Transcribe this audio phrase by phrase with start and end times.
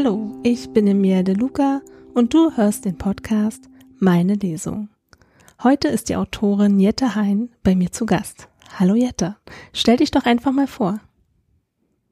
[0.00, 1.80] Hallo, ich bin Emilia De Luca
[2.14, 3.68] und du hörst den Podcast
[3.98, 4.90] Meine Lesung.
[5.64, 8.46] Heute ist die Autorin Jette Hein bei mir zu Gast.
[8.78, 9.34] Hallo Jette,
[9.72, 11.00] stell dich doch einfach mal vor.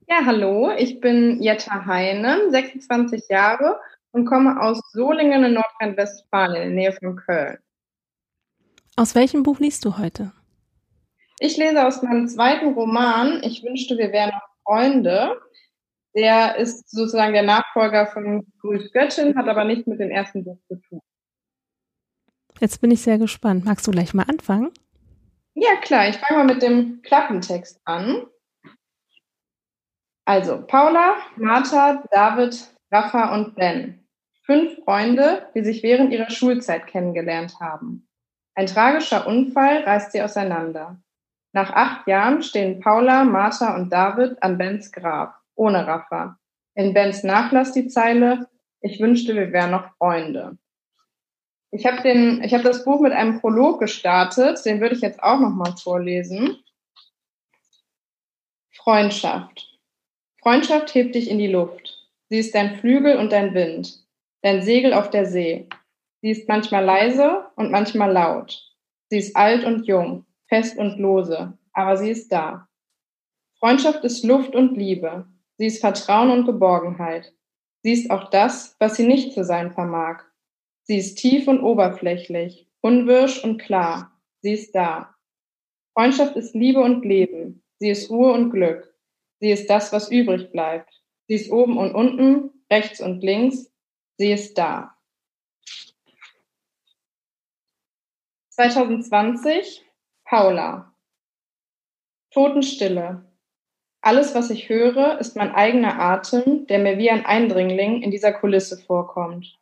[0.08, 3.78] Ja, hallo, ich bin Jette Heine, 26 Jahre
[4.10, 7.58] und komme aus Solingen in Nordrhein-Westfalen in der Nähe von Köln.
[8.96, 10.32] Aus welchem Buch liest du heute?
[11.38, 15.40] Ich lese aus meinem zweiten Roman Ich wünschte, wir wären noch Freunde.
[16.16, 20.58] Der ist sozusagen der Nachfolger von Grüß Göttin, hat aber nichts mit dem ersten Buch
[20.66, 21.02] zu tun.
[22.58, 23.66] Jetzt bin ich sehr gespannt.
[23.66, 24.70] Magst du gleich mal anfangen?
[25.54, 26.08] Ja, klar.
[26.08, 28.26] Ich fange mal mit dem Klappentext an.
[30.24, 34.06] Also, Paula, Martha, David, Rafa und Ben.
[34.44, 38.08] Fünf Freunde, die sich während ihrer Schulzeit kennengelernt haben.
[38.54, 40.98] Ein tragischer Unfall reißt sie auseinander.
[41.52, 46.38] Nach acht Jahren stehen Paula, Martha und David an Bens Grab, ohne Rafa.
[46.74, 48.48] In Bens Nachlass die Zeile,
[48.80, 50.58] ich wünschte, wir wären noch Freunde.
[51.70, 55.22] Ich habe den, ich habe das Buch mit einem Prolog gestartet, den würde ich jetzt
[55.22, 56.58] auch noch mal vorlesen.
[58.72, 59.78] Freundschaft.
[60.40, 62.08] Freundschaft hebt dich in die Luft.
[62.28, 64.04] Sie ist dein Flügel und dein Wind,
[64.42, 65.68] dein Segel auf der See.
[66.22, 68.62] Sie ist manchmal leise und manchmal laut.
[69.08, 72.68] Sie ist alt und jung, fest und lose, aber sie ist da.
[73.58, 75.26] Freundschaft ist Luft und Liebe.
[75.58, 77.32] Sie ist Vertrauen und Geborgenheit.
[77.82, 80.22] Sie ist auch das, was sie nicht zu sein vermag.
[80.82, 84.12] Sie ist tief und oberflächlich, unwirsch und klar.
[84.42, 85.14] Sie ist da.
[85.94, 87.62] Freundschaft ist Liebe und Leben.
[87.78, 88.94] Sie ist Ruhe und Glück.
[89.40, 91.02] Sie ist das, was übrig bleibt.
[91.28, 93.72] Sie ist oben und unten, rechts und links.
[94.18, 94.96] Sie ist da.
[98.50, 99.84] 2020
[100.24, 100.94] Paula.
[102.30, 103.24] Totenstille.
[104.06, 108.32] Alles, was ich höre, ist mein eigener Atem, der mir wie ein Eindringling in dieser
[108.32, 109.58] Kulisse vorkommt.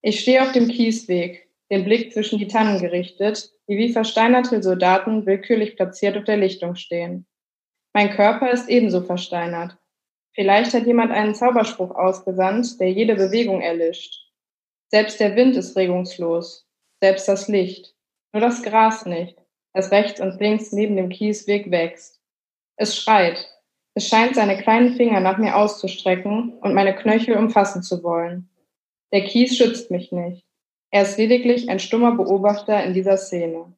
[0.00, 5.26] Ich stehe auf dem Kiesweg, den Blick zwischen die Tannen gerichtet, die wie versteinerte Soldaten
[5.26, 7.26] willkürlich platziert auf der Lichtung stehen.
[7.92, 9.76] Mein Körper ist ebenso versteinert.
[10.34, 14.26] Vielleicht hat jemand einen Zauberspruch ausgesandt, der jede Bewegung erlischt.
[14.88, 16.66] Selbst der Wind ist regungslos,
[17.02, 17.94] selbst das Licht,
[18.32, 19.36] nur das Gras nicht
[19.74, 22.20] das rechts und links neben dem Kiesweg wächst.
[22.76, 23.51] Es schreit.
[23.94, 28.48] Es scheint seine kleinen Finger nach mir auszustrecken und meine Knöchel umfassen zu wollen.
[29.12, 30.46] Der Kies schützt mich nicht.
[30.90, 33.72] Er ist lediglich ein stummer Beobachter in dieser Szene.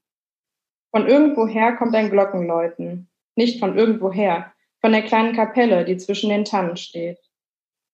[0.95, 3.09] Von irgendwoher kommt ein Glockenläuten.
[3.37, 7.19] Nicht von irgendwoher, von der kleinen Kapelle, die zwischen den Tannen steht.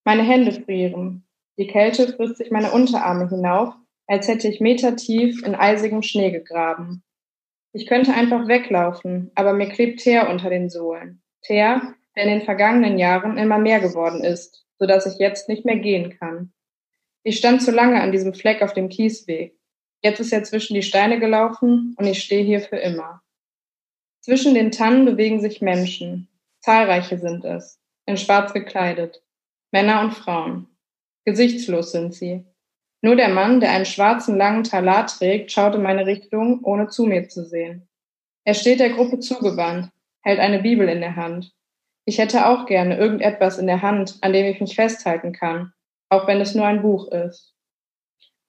[0.05, 1.27] Meine Hände frieren.
[1.59, 3.75] Die Kälte frisst sich meine Unterarme hinauf,
[4.07, 7.03] als hätte ich metertief in eisigem Schnee gegraben.
[7.73, 11.23] Ich könnte einfach weglaufen, aber mir klebt Teer unter den Sohlen.
[11.43, 15.65] Teer, der in den vergangenen Jahren immer mehr geworden ist, so dass ich jetzt nicht
[15.65, 16.53] mehr gehen kann.
[17.23, 19.55] Ich stand zu lange an diesem Fleck auf dem Kiesweg.
[20.03, 23.23] Jetzt ist er zwischen die Steine gelaufen und ich stehe hier für immer.
[24.21, 26.29] Zwischen den Tannen bewegen sich Menschen.
[26.61, 29.23] Zahlreiche sind es, in schwarz gekleidet.
[29.71, 30.67] Männer und Frauen.
[31.25, 32.45] Gesichtslos sind sie.
[33.03, 37.07] Nur der Mann, der einen schwarzen langen Talar trägt, schaut in meine Richtung, ohne zu
[37.07, 37.89] mir zu sehen.
[38.45, 39.91] Er steht der Gruppe zugewandt,
[40.23, 41.53] hält eine Bibel in der Hand.
[42.11, 45.73] Ich hätte auch gerne irgendetwas in der Hand, an dem ich mich festhalten kann,
[46.09, 47.55] auch wenn es nur ein Buch ist.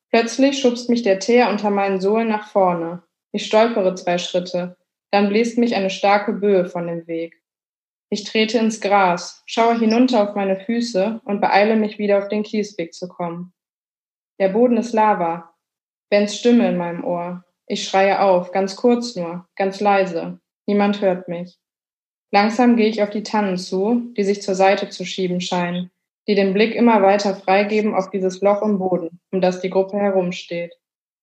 [0.10, 3.04] Plötzlich schubst mich der Teer unter meinen Sohlen nach vorne.
[3.32, 4.78] Ich stolpere zwei Schritte,
[5.12, 7.40] dann bläst mich eine starke Böe von dem Weg.
[8.10, 12.42] Ich trete ins Gras, schaue hinunter auf meine Füße und beeile mich wieder auf den
[12.42, 13.54] Kiesweg zu kommen.
[14.40, 15.54] Der Boden ist Lava.
[16.10, 17.46] Bens Stimme in meinem Ohr.
[17.68, 20.40] Ich schreie auf, ganz kurz nur, ganz leise.
[20.66, 21.61] Niemand hört mich.
[22.32, 25.92] Langsam gehe ich auf die Tannen zu, die sich zur Seite zu schieben scheinen,
[26.28, 29.98] die den Blick immer weiter freigeben auf dieses Loch im Boden, um das die Gruppe
[29.98, 30.74] herumsteht.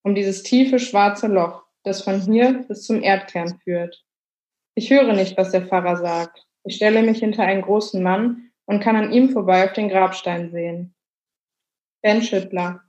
[0.03, 4.05] Um dieses tiefe schwarze Loch, das von hier bis zum Erdkern führt.
[4.75, 6.47] Ich höre nicht, was der Pfarrer sagt.
[6.65, 10.51] Ich stelle mich hinter einen großen Mann und kann an ihm vorbei auf den Grabstein
[10.51, 10.95] sehen.
[12.03, 12.83] Ben Schüttler,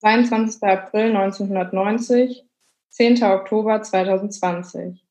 [0.00, 0.62] 22.
[0.62, 2.44] April 1990,
[2.90, 3.22] 10.
[3.24, 5.05] Oktober 2020.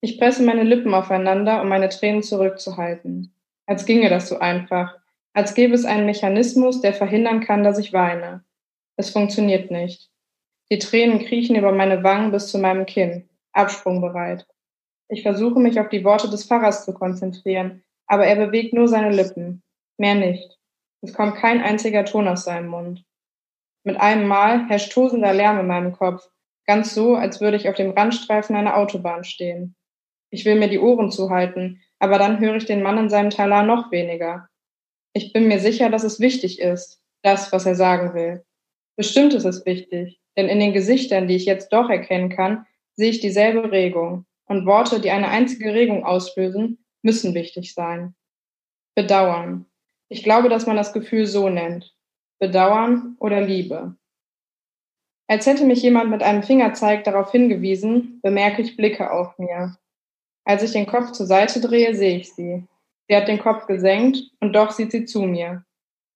[0.00, 3.34] Ich presse meine Lippen aufeinander, um meine Tränen zurückzuhalten.
[3.66, 4.96] Als ginge das so einfach,
[5.32, 8.44] als gäbe es einen Mechanismus, der verhindern kann, dass ich weine.
[8.96, 10.10] Es funktioniert nicht.
[10.70, 14.46] Die Tränen kriechen über meine Wangen bis zu meinem Kinn, absprungbereit.
[15.08, 19.14] Ich versuche mich auf die Worte des Pfarrers zu konzentrieren, aber er bewegt nur seine
[19.14, 19.62] Lippen,
[19.98, 20.58] mehr nicht.
[21.02, 23.04] Es kommt kein einziger Ton aus seinem Mund.
[23.84, 26.28] Mit einem Mal herrscht tosender Lärm in meinem Kopf,
[26.66, 29.76] ganz so, als würde ich auf dem Randstreifen einer Autobahn stehen.
[30.30, 33.62] Ich will mir die Ohren zuhalten, aber dann höre ich den Mann in seinem Talar
[33.62, 34.48] noch weniger.
[35.12, 38.44] Ich bin mir sicher, dass es wichtig ist, das, was er sagen will.
[38.96, 43.10] Bestimmt ist es wichtig, denn in den Gesichtern, die ich jetzt doch erkennen kann, sehe
[43.10, 44.26] ich dieselbe Regung.
[44.48, 48.14] Und Worte, die eine einzige Regung auslösen, müssen wichtig sein.
[48.94, 49.66] Bedauern.
[50.08, 51.94] Ich glaube, dass man das Gefühl so nennt.
[52.38, 53.96] Bedauern oder Liebe.
[55.28, 59.76] Als hätte mich jemand mit einem Fingerzeig darauf hingewiesen, bemerke ich Blicke auf mir.
[60.46, 62.64] Als ich den Kopf zur Seite drehe, sehe ich sie.
[63.08, 65.64] Sie hat den Kopf gesenkt und doch sieht sie zu mir.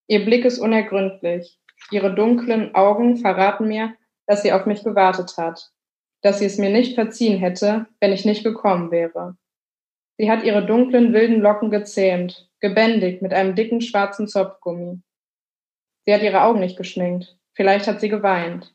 [0.06, 1.58] Ihr Blick ist unergründlich.
[1.90, 3.94] Ihre dunklen Augen verraten mir,
[4.26, 5.72] dass sie auf mich gewartet hat,
[6.22, 9.36] dass sie es mir nicht verziehen hätte, wenn ich nicht gekommen wäre.
[10.16, 15.00] Sie hat ihre dunklen, wilden Locken gezähmt, gebändigt mit einem dicken schwarzen Zopfgummi.
[16.04, 17.36] Sie hat ihre Augen nicht geschminkt.
[17.54, 18.72] Vielleicht hat sie geweint.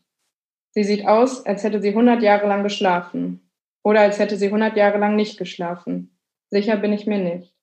[0.71, 3.44] Sie sieht aus, als hätte sie hundert Jahre lang geschlafen.
[3.85, 6.17] Oder als hätte sie hundert Jahre lang nicht geschlafen.
[6.49, 7.53] Sicher bin ich mir nicht.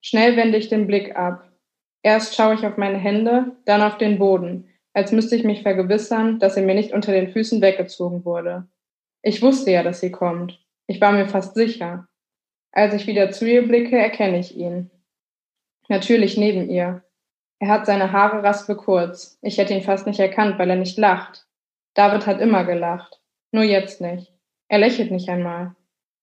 [0.00, 1.50] Schnell wende ich den Blick ab.
[2.04, 6.38] Erst schaue ich auf meine Hände, dann auf den Boden, als müsste ich mich vergewissern,
[6.38, 8.68] dass er mir nicht unter den Füßen weggezogen wurde.
[9.22, 10.64] Ich wusste ja, dass sie kommt.
[10.86, 12.06] Ich war mir fast sicher.
[12.70, 14.92] Als ich wieder zu ihr blicke, erkenne ich ihn.
[15.88, 17.02] Natürlich neben ihr.
[17.58, 19.36] Er hat seine Haare raspelkurz.
[19.42, 21.48] Ich hätte ihn fast nicht erkannt, weil er nicht lacht.
[21.94, 23.20] David hat immer gelacht.
[23.50, 24.33] Nur jetzt nicht.
[24.74, 25.76] Er lächelt nicht einmal.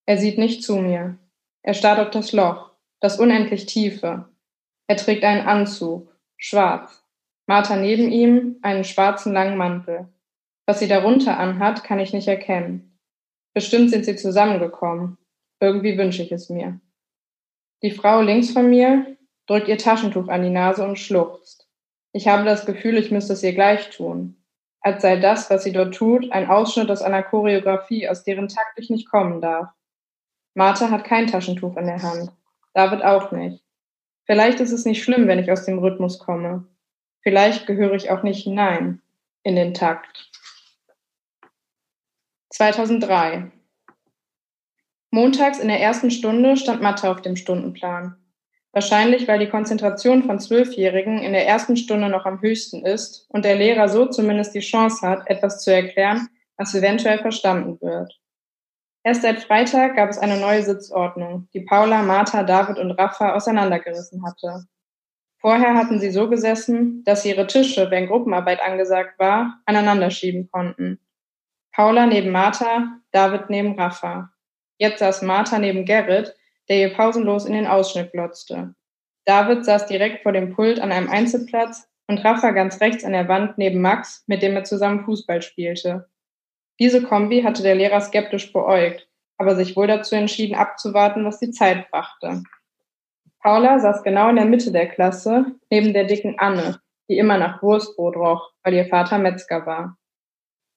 [0.06, 1.18] Er sieht nicht zu mir.
[1.64, 4.28] Er starrt auf das Loch, das unendlich tiefe.
[4.88, 7.02] Er trägt einen Anzug, schwarz.
[7.48, 10.10] Martha neben ihm einen schwarzen langen Mantel.
[10.66, 13.00] Was sie darunter anhat, kann ich nicht erkennen.
[13.54, 15.18] Bestimmt sind sie zusammengekommen.
[15.62, 16.82] Irgendwie wünsche ich es mir.
[17.84, 19.16] Die Frau links von mir
[19.48, 21.70] drückt ihr Taschentuch an die Nase und schluchzt.
[22.12, 24.41] Ich habe das Gefühl, ich müsste es ihr gleich tun
[24.82, 28.78] als sei das, was sie dort tut, ein Ausschnitt aus einer Choreografie, aus deren Takt
[28.78, 29.70] ich nicht kommen darf.
[30.56, 32.32] Martha hat kein Taschentuch in der Hand.
[32.74, 33.64] David auch nicht.
[34.26, 36.68] Vielleicht ist es nicht schlimm, wenn ich aus dem Rhythmus komme.
[37.22, 39.02] Vielleicht gehöre ich auch nicht hinein
[39.44, 40.30] in den Takt.
[42.50, 43.52] 2003.
[45.12, 48.16] Montags in der ersten Stunde stand Mathe auf dem Stundenplan.
[48.74, 53.44] Wahrscheinlich, weil die Konzentration von Zwölfjährigen in der ersten Stunde noch am höchsten ist und
[53.44, 58.18] der Lehrer so zumindest die Chance hat, etwas zu erklären, was eventuell verstanden wird.
[59.04, 64.24] Erst seit Freitag gab es eine neue Sitzordnung, die Paula, Martha, David und Rafa auseinandergerissen
[64.24, 64.66] hatte.
[65.40, 70.50] Vorher hatten sie so gesessen, dass sie ihre Tische, wenn Gruppenarbeit angesagt war, aneinander schieben
[70.52, 71.00] konnten.
[71.74, 74.30] Paula neben Martha, David neben Rafa.
[74.78, 76.36] Jetzt saß Martha neben Gerrit,
[76.72, 78.74] der ihr pausenlos in den Ausschnitt glotzte.
[79.26, 83.28] David saß direkt vor dem Pult an einem Einzelplatz und Rafa ganz rechts an der
[83.28, 86.10] Wand neben Max, mit dem er zusammen Fußball spielte.
[86.80, 89.06] Diese Kombi hatte der Lehrer skeptisch beäugt,
[89.38, 92.42] aber sich wohl dazu entschieden, abzuwarten, was die Zeit brachte.
[93.42, 96.80] Paula saß genau in der Mitte der Klasse, neben der dicken Anne,
[97.10, 99.98] die immer nach Wurstbrot roch, weil ihr Vater Metzger war.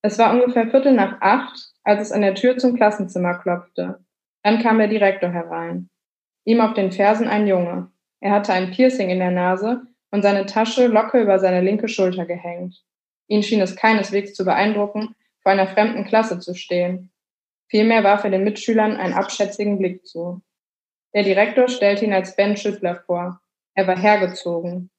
[0.03, 4.05] Es war ungefähr Viertel nach acht, als es an der Tür zum Klassenzimmer klopfte.
[4.45, 5.89] Dann kam der Direktor herein.
[6.45, 7.91] Ihm auf den Fersen ein Junge.
[8.21, 12.27] Er hatte ein Piercing in der Nase und seine Tasche locker über seine linke Schulter
[12.27, 12.85] gehängt.
[13.27, 17.11] Ihn schien es keineswegs zu beeindrucken, vor einer fremden Klasse zu stehen.
[17.69, 20.43] Vielmehr warf er den Mitschülern einen abschätzigen Blick zu.
[21.15, 23.41] Der Direktor stellte ihn als Ben Schüttler vor.
[23.75, 24.91] Er war hergezogen.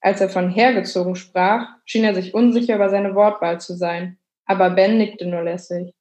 [0.00, 4.70] Als er von hergezogen sprach, schien er sich unsicher über seine Wortwahl zu sein, aber
[4.70, 5.94] Ben nickte nur lässig.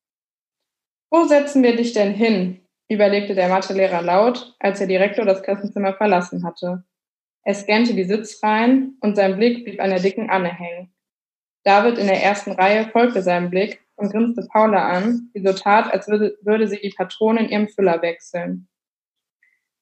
[1.12, 2.67] Wo setzen wir dich denn hin?
[2.90, 6.84] Überlegte der Mathelehrer laut, als der Direktor das Klassenzimmer verlassen hatte.
[7.44, 10.94] Er scannte die Sitzreihen und sein Blick blieb an der dicken Anne hängen.
[11.64, 15.92] David in der ersten Reihe folgte seinem Blick und grinste Paula an, die so tat,
[15.92, 18.68] als würde, würde sie die Patrone in ihrem Füller wechseln.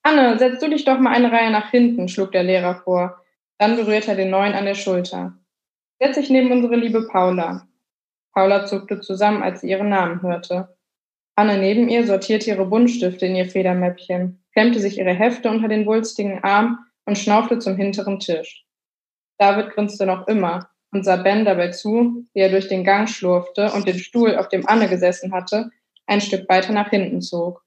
[0.02, 3.22] Anne, setz du dich doch mal eine Reihe nach hinten, schlug der Lehrer vor.
[3.58, 5.38] Dann berührte er den Neuen an der Schulter.
[6.00, 7.68] Setz dich neben unsere liebe Paula.
[8.32, 10.75] Paula zuckte zusammen, als sie ihren Namen hörte.
[11.36, 15.86] Anne neben ihr sortierte ihre Buntstifte in ihr Federmäppchen, klemmte sich ihre Hefte unter den
[15.86, 18.66] wulstigen Arm und schnaufte zum hinteren Tisch.
[19.38, 23.72] David grinste noch immer und sah Ben dabei zu, wie er durch den Gang schlurfte
[23.74, 25.70] und den Stuhl, auf dem Anne gesessen hatte,
[26.08, 27.64] ein Stück weiter nach hinten zog.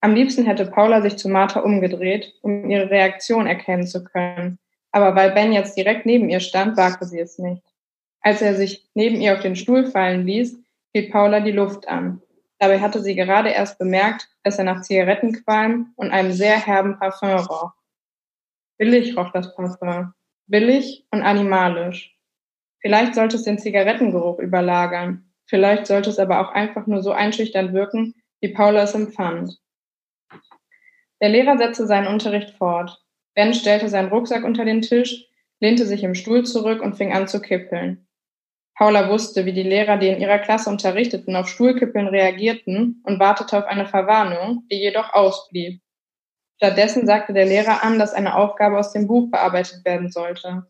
[0.00, 4.58] Am liebsten hätte Paula sich zu Martha umgedreht, um ihre Reaktion erkennen zu können.
[4.92, 7.62] Aber weil Ben jetzt direkt neben ihr stand, wagte sie es nicht.
[8.20, 10.56] Als er sich neben ihr auf den Stuhl fallen ließ,
[10.92, 12.20] hielt Paula die Luft an.
[12.62, 17.30] Dabei hatte sie gerade erst bemerkt, dass er nach Zigarettenqualm und einem sehr herben Parfum
[17.30, 17.72] roch.
[18.78, 20.14] Billig roch das Parfum.
[20.46, 22.16] Billig und animalisch.
[22.78, 25.28] Vielleicht sollte es den Zigarettengeruch überlagern.
[25.46, 29.58] Vielleicht sollte es aber auch einfach nur so einschüchternd wirken, wie Paula es empfand.
[31.20, 32.96] Der Lehrer setzte seinen Unterricht fort.
[33.34, 35.26] Ben stellte seinen Rucksack unter den Tisch,
[35.58, 38.06] lehnte sich im Stuhl zurück und fing an zu kippeln.
[38.74, 43.58] Paula wusste, wie die Lehrer, die in ihrer Klasse unterrichteten, auf Stuhlkippeln reagierten und wartete
[43.58, 45.80] auf eine Verwarnung, die jedoch ausblieb.
[46.56, 50.66] Stattdessen sagte der Lehrer an, dass eine Aufgabe aus dem Buch bearbeitet werden sollte.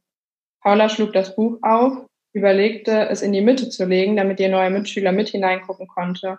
[0.62, 4.70] Paula schlug das Buch auf, überlegte, es in die Mitte zu legen, damit ihr neuer
[4.70, 6.38] Mitschüler mit hineingucken konnte.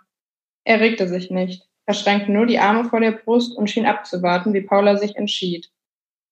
[0.65, 1.67] Er regte sich nicht.
[1.85, 5.69] Er schränkte nur die Arme vor der Brust und schien abzuwarten, wie Paula sich entschied.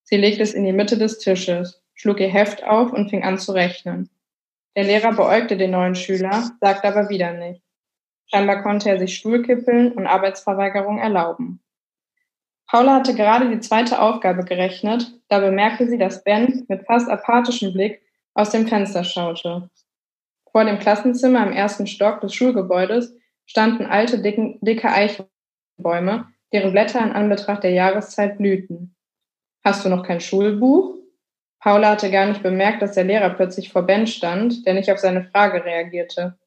[0.04, 3.38] Sie legte es in die Mitte des Tisches, schlug ihr Heft auf und fing an
[3.38, 4.10] zu rechnen.
[4.76, 7.66] Der Lehrer beäugte den neuen Schüler, sagte aber wieder nichts.
[8.28, 11.62] Scheinbar konnte er sich Stuhlkippeln und Arbeitsverweigerung erlauben.
[12.68, 17.74] Paula hatte gerade die zweite Aufgabe gerechnet, da bemerkte sie, dass Ben mit fast apathischem
[17.74, 18.02] Blick
[18.34, 19.70] aus dem Fenster schaute.
[20.50, 23.14] Vor dem Klassenzimmer im ersten Stock des Schulgebäudes
[23.46, 28.96] standen alte, dicken, dicke Eichenbäume, deren Blätter in Anbetracht der Jahreszeit blühten.
[29.66, 30.96] Hast du noch kein Schulbuch?
[31.62, 34.98] Paula hatte gar nicht bemerkt, dass der Lehrer plötzlich vor Ben stand, der nicht auf
[34.98, 36.38] seine Frage reagierte.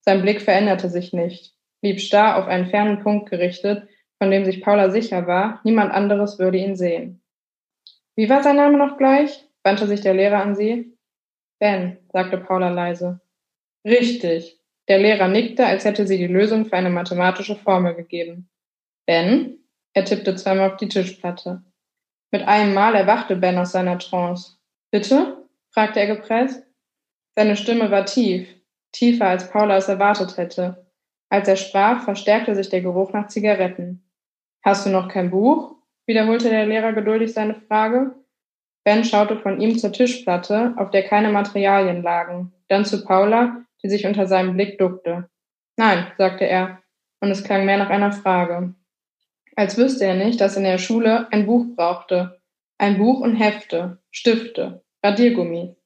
[0.00, 3.88] Sein Blick veränderte sich nicht, blieb starr auf einen fernen Punkt gerichtet,
[4.18, 7.22] von dem sich Paula sicher war, niemand anderes würde ihn sehen.
[8.16, 9.48] Wie war sein Name noch gleich?
[9.62, 10.96] wandte sich der Lehrer an sie.
[11.60, 13.20] Ben, sagte Paula leise.
[13.86, 14.60] Richtig.
[14.88, 18.50] Der Lehrer nickte, als hätte sie die Lösung für eine mathematische Formel gegeben.
[19.06, 19.58] Ben?
[19.94, 21.62] Er tippte zweimal auf die Tischplatte.
[22.32, 24.56] Mit einem Mal erwachte Ben aus seiner Trance.
[24.94, 25.48] Bitte?
[25.72, 26.62] fragte er gepresst.
[27.34, 28.46] Seine Stimme war tief,
[28.92, 30.86] tiefer als Paula es erwartet hätte.
[31.28, 34.08] Als er sprach, verstärkte sich der Geruch nach Zigaretten.
[34.62, 35.74] Hast du noch kein Buch?
[36.06, 38.14] wiederholte der Lehrer geduldig seine Frage.
[38.84, 43.88] Ben schaute von ihm zur Tischplatte, auf der keine Materialien lagen, dann zu Paula, die
[43.88, 45.28] sich unter seinem Blick duckte.
[45.76, 46.82] Nein, sagte er,
[47.20, 48.74] und es klang mehr nach einer Frage
[49.56, 52.40] als wüsste er nicht, dass er in der Schule ein Buch brauchte.
[52.78, 55.76] Ein Buch und Hefte, Stifte, Radiergummi.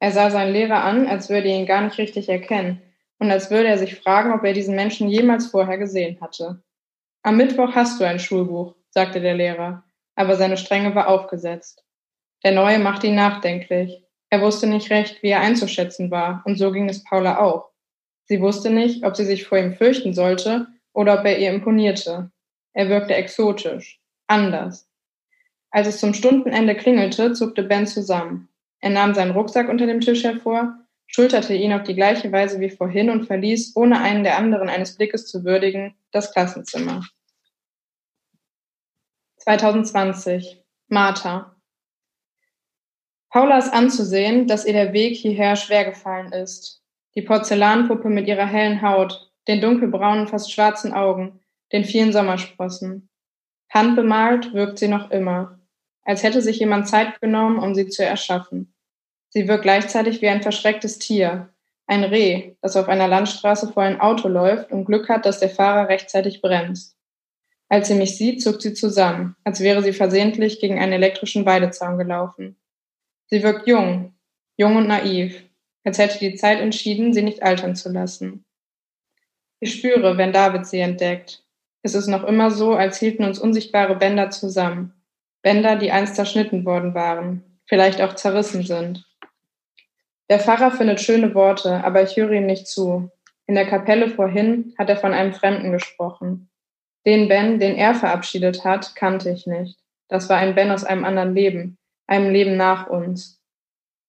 [0.00, 2.82] Er sah seinen Lehrer an, als würde er ihn gar nicht richtig erkennen
[3.18, 6.62] und als würde er sich fragen, ob er diesen Menschen jemals vorher gesehen hatte.
[7.22, 9.82] Am Mittwoch hast du ein Schulbuch, sagte der Lehrer,
[10.14, 11.86] aber seine Strenge war aufgesetzt.
[12.44, 14.04] Der Neue machte ihn nachdenklich.
[14.28, 17.70] Er wusste nicht recht, wie er einzuschätzen war, und so ging es Paula auch.
[18.24, 22.30] Sie wusste nicht, ob sie sich vor ihm fürchten sollte oder ob er ihr imponierte.
[22.74, 24.86] Er wirkte exotisch, anders.
[25.70, 28.49] Als es zum Stundenende klingelte, zuckte Ben zusammen.
[28.80, 32.70] Er nahm seinen Rucksack unter dem Tisch hervor, schulterte ihn auf die gleiche Weise wie
[32.70, 37.04] vorhin und verließ, ohne einen der anderen eines Blickes zu würdigen, das Klassenzimmer.
[39.38, 40.64] 2020.
[40.88, 41.56] Martha.
[43.30, 46.82] Paula ist anzusehen, dass ihr der Weg hierher schwer gefallen ist.
[47.14, 51.40] Die Porzellanpuppe mit ihrer hellen Haut, den dunkelbraunen, fast schwarzen Augen,
[51.72, 53.08] den vielen Sommersprossen.
[53.72, 55.59] Handbemalt wirkt sie noch immer,
[56.04, 58.74] als hätte sich jemand Zeit genommen, um sie zu erschaffen.
[59.28, 61.50] Sie wirkt gleichzeitig wie ein verschrecktes Tier,
[61.86, 65.50] ein Reh, das auf einer Landstraße vor ein Auto läuft und Glück hat, dass der
[65.50, 66.96] Fahrer rechtzeitig bremst.
[67.68, 71.98] Als sie mich sieht, zuckt sie zusammen, als wäre sie versehentlich gegen einen elektrischen Weidezaun
[71.98, 72.56] gelaufen.
[73.26, 74.14] Sie wirkt jung,
[74.56, 75.44] jung und naiv,
[75.84, 78.44] als hätte die Zeit entschieden, sie nicht altern zu lassen.
[79.60, 81.44] Ich spüre, wenn David sie entdeckt,
[81.82, 84.99] es ist noch immer so, als hielten uns unsichtbare Bänder zusammen.
[85.42, 89.06] Bänder, die einst zerschnitten worden waren, vielleicht auch zerrissen sind.
[90.28, 93.10] Der Pfarrer findet schöne Worte, aber ich höre ihm nicht zu.
[93.46, 96.48] In der Kapelle vorhin hat er von einem Fremden gesprochen.
[97.06, 99.78] Den Ben, den er verabschiedet hat, kannte ich nicht.
[100.08, 103.40] Das war ein Ben aus einem anderen Leben, einem Leben nach uns.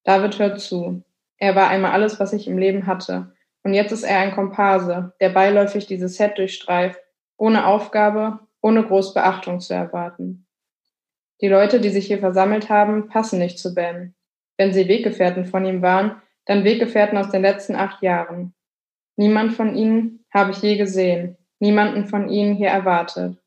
[0.04, 1.04] David hört zu.
[1.38, 3.34] Er war einmal alles, was ich im Leben hatte.
[3.64, 7.00] Und jetzt ist er ein Komparse, der beiläufig dieses Set durchstreift
[7.42, 10.46] ohne Aufgabe, ohne groß Beachtung zu erwarten.
[11.42, 14.14] Die Leute, die sich hier versammelt haben, passen nicht zu Ben.
[14.58, 18.54] Wenn sie Weggefährten von ihm waren, dann Weggefährten aus den letzten acht Jahren.
[19.16, 23.38] Niemand von ihnen habe ich je gesehen, niemanden von ihnen hier erwartet.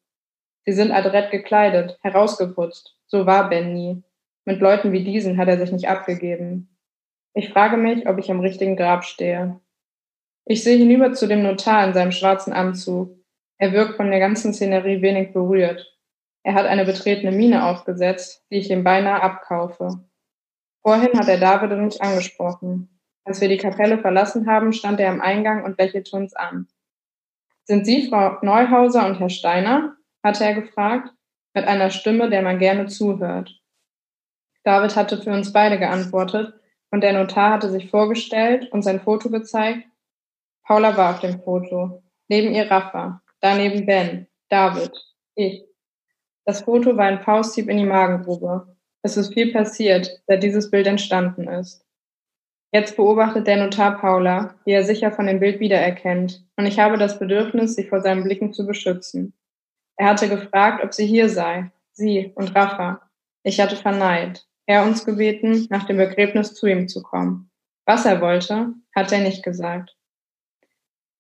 [0.64, 4.02] Sie sind adrett gekleidet, herausgeputzt, so war Ben nie.
[4.44, 6.68] Mit Leuten wie diesen hat er sich nicht abgegeben.
[7.32, 9.60] Ich frage mich, ob ich am richtigen Grab stehe.
[10.46, 13.16] Ich sehe hinüber zu dem Notar in seinem schwarzen Anzug,
[13.58, 15.93] er wirkt von der ganzen Szenerie wenig berührt.
[16.44, 20.04] Er hat eine betretene Miene aufgesetzt, die ich ihm beinahe abkaufe.
[20.82, 23.00] Vorhin hat er David und mich angesprochen.
[23.24, 26.68] Als wir die Kapelle verlassen haben, stand er am Eingang und lächelte uns an.
[27.64, 29.96] Sind Sie Frau Neuhauser und Herr Steiner?
[30.22, 31.10] hatte er gefragt,
[31.54, 33.60] mit einer Stimme, der man gerne zuhört.
[34.64, 36.54] David hatte für uns beide geantwortet
[36.90, 39.86] und der Notar hatte sich vorgestellt und sein Foto gezeigt.
[40.62, 44.92] Paula war auf dem Foto, neben ihr Rafa, Daneben Ben, David,
[45.34, 45.64] ich.
[46.44, 48.76] Das Foto war ein Fausthieb in die Magengrube.
[49.02, 51.84] Es ist viel passiert, seit dieses Bild entstanden ist.
[52.72, 56.98] Jetzt beobachtet der Notar Paula, wie er sicher von dem Bild wiedererkennt, und ich habe
[56.98, 59.32] das Bedürfnis, sie vor seinen Blicken zu beschützen.
[59.96, 63.00] Er hatte gefragt, ob sie hier sei, sie und Rafa.
[63.44, 64.46] Ich hatte verneint.
[64.66, 67.50] Er uns gebeten, nach dem Begräbnis zu ihm zu kommen.
[67.86, 69.96] Was er wollte, hat er nicht gesagt.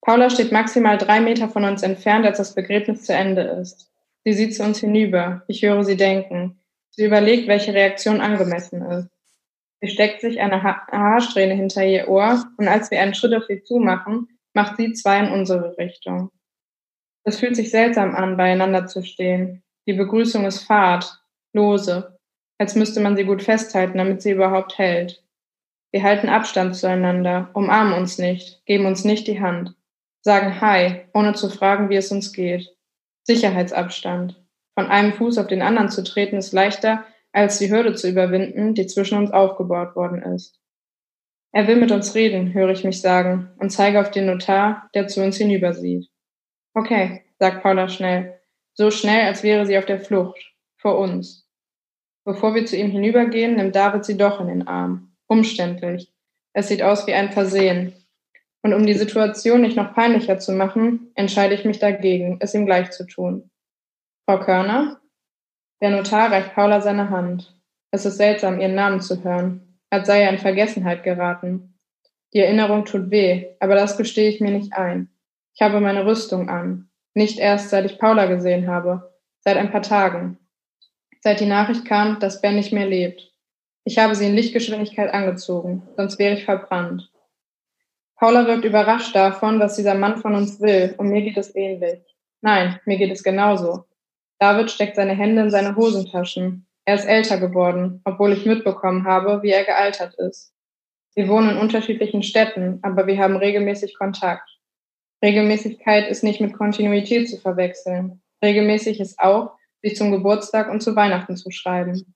[0.00, 3.93] Paula steht maximal drei Meter von uns entfernt, als das Begräbnis zu Ende ist.
[4.24, 5.42] Sie sieht zu uns hinüber.
[5.48, 6.58] Ich höre sie denken.
[6.90, 9.08] Sie überlegt, welche Reaktion angemessen ist.
[9.80, 13.44] Sie steckt sich eine ha Haarsträhne hinter ihr Ohr und als wir einen Schritt auf
[13.46, 16.30] sie zumachen, macht sie zwei in unsere Richtung.
[17.24, 19.62] Es fühlt sich seltsam an, beieinander zu stehen.
[19.86, 21.20] Die Begrüßung ist fad,
[21.52, 22.18] lose,
[22.58, 25.22] als müsste man sie gut festhalten, damit sie überhaupt hält.
[25.90, 29.74] Wir halten Abstand zueinander, umarmen uns nicht, geben uns nicht die Hand,
[30.22, 32.74] sagen Hi, ohne zu fragen, wie es uns geht.
[33.24, 34.42] Sicherheitsabstand.
[34.74, 38.74] Von einem Fuß auf den anderen zu treten ist leichter, als die Hürde zu überwinden,
[38.74, 40.60] die zwischen uns aufgebaut worden ist.
[41.52, 45.06] Er will mit uns reden, höre ich mich sagen, und zeige auf den Notar, der
[45.06, 46.08] zu uns hinübersieht.
[46.74, 48.40] Okay, sagt Paula schnell,
[48.74, 51.48] so schnell, als wäre sie auf der Flucht, vor uns.
[52.24, 55.14] Bevor wir zu ihm hinübergehen, nimmt David sie doch in den Arm.
[55.26, 56.12] Umständlich.
[56.52, 57.94] Es sieht aus wie ein Versehen.
[58.64, 62.64] Und um die Situation nicht noch peinlicher zu machen, entscheide ich mich dagegen, es ihm
[62.64, 63.50] gleich zu tun.
[64.24, 65.02] Frau Körner?
[65.82, 67.54] Der Notar reicht Paula seine Hand.
[67.90, 71.78] Es ist seltsam, ihren Namen zu hören, als sei er in Vergessenheit geraten.
[72.32, 75.10] Die Erinnerung tut weh, aber das gestehe ich mir nicht ein.
[75.54, 76.88] Ich habe meine Rüstung an.
[77.12, 79.12] Nicht erst, seit ich Paula gesehen habe.
[79.40, 80.38] Seit ein paar Tagen.
[81.20, 83.30] Seit die Nachricht kam, dass Ben nicht mehr lebt.
[83.84, 87.10] Ich habe sie in Lichtgeschwindigkeit angezogen, sonst wäre ich verbrannt.
[88.24, 92.00] Paula wirkt überrascht davon, was dieser Mann von uns will, und mir geht es ähnlich.
[92.40, 93.84] Nein, mir geht es genauso.
[94.38, 96.66] David steckt seine Hände in seine Hosentaschen.
[96.86, 100.54] Er ist älter geworden, obwohl ich mitbekommen habe, wie er gealtert ist.
[101.14, 104.48] Wir wohnen in unterschiedlichen Städten, aber wir haben regelmäßig Kontakt.
[105.22, 108.22] Regelmäßigkeit ist nicht mit Kontinuität zu verwechseln.
[108.42, 112.14] Regelmäßig ist auch, sich zum Geburtstag und zu Weihnachten zu schreiben.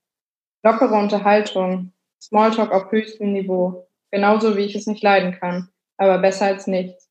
[0.65, 6.47] Lockere Unterhaltung, Smalltalk auf höchstem Niveau, genauso wie ich es nicht leiden kann, aber besser
[6.47, 7.11] als nichts.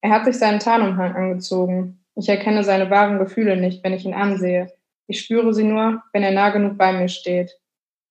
[0.00, 4.14] Er hat sich seinen Tarnumhang angezogen, ich erkenne seine wahren Gefühle nicht, wenn ich ihn
[4.14, 4.72] ansehe.
[5.06, 7.58] Ich spüre sie nur, wenn er nah genug bei mir steht.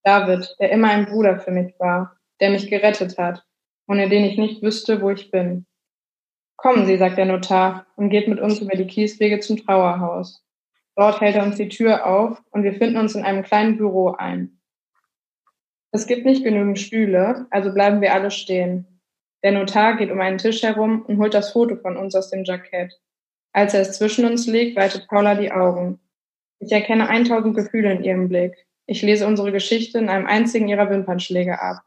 [0.02, 3.44] David, der immer ein Bruder für mich war, der mich gerettet hat,
[3.88, 5.66] ohne den ich nicht wüsste, wo ich bin.
[6.56, 10.44] Kommen Sie, sagt der Notar und geht mit uns über die Kieswege zum Trauerhaus.
[10.96, 14.10] Dort hält er uns die Tür auf und wir finden uns in einem kleinen Büro
[14.10, 14.60] ein.
[15.90, 18.93] Es gibt nicht genügend Stühle, also bleiben wir alle stehen.
[19.44, 22.44] Der Notar geht um einen Tisch herum und holt das Foto von uns aus dem
[22.44, 22.98] Jackett.
[23.52, 26.00] Als er es zwischen uns legt, weitet Paula die Augen.
[26.60, 28.56] Ich erkenne 1000 Gefühle in ihrem Blick.
[28.86, 31.82] Ich lese unsere Geschichte in einem einzigen ihrer Wimpernschläge ab.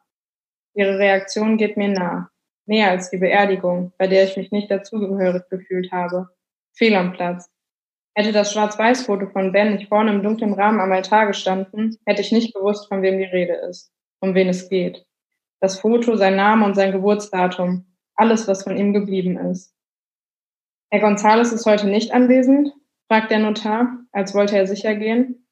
[0.75, 2.29] Ihre Reaktion geht mir nah.
[2.67, 6.29] Näher als die Beerdigung, bei der ich mich nicht dazugehörig gefühlt habe.
[6.75, 7.49] Fehl am Platz.
[8.13, 12.31] Hätte das Schwarz-Weiß-Foto von Ben nicht vorne im dunklen Rahmen am Altar gestanden, hätte ich
[12.31, 15.06] nicht gewusst, von wem die Rede ist, um wen es geht.
[15.59, 19.73] Das Foto, sein Name und sein Geburtsdatum, alles, was von ihm geblieben ist.
[20.89, 22.73] Herr Gonzales ist heute nicht anwesend,
[23.07, 25.47] fragt der Notar, als wollte er sicher gehen.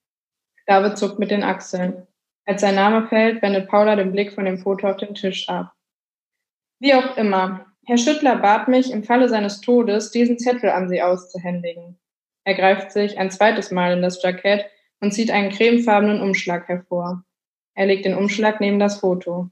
[0.68, 2.08] David zuckt mit den Achseln.
[2.46, 5.74] Als sein Name fällt, wendet Paula den Blick von dem Foto auf den Tisch ab.
[6.80, 11.02] Wie auch immer, Herr Schüttler bat mich, im Falle seines Todes diesen Zettel an Sie
[11.02, 12.00] auszuhändigen.
[12.44, 14.66] Er greift sich ein zweites Mal in das Jackett
[15.00, 17.24] und zieht einen cremefarbenen Umschlag hervor.
[17.74, 19.50] Er legt den Umschlag neben das Foto.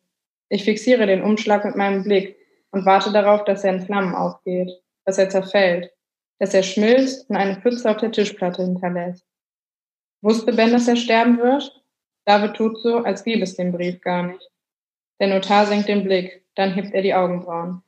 [0.54, 2.38] Ich fixiere den Umschlag mit meinem Blick
[2.70, 4.70] und warte darauf, dass er in Flammen aufgeht
[5.06, 5.92] dass er zerfällt,
[6.39, 9.26] dass er schmilzt und eine Pfütze auf der Tischplatte hinterlässt.
[10.22, 11.84] Wusste Ben, dass er sterben wird?
[12.26, 14.50] David tut so, als gäbe es den Brief gar nicht.
[15.20, 17.82] Der Notar senkt den Blick, dann hebt er die Augenbrauen.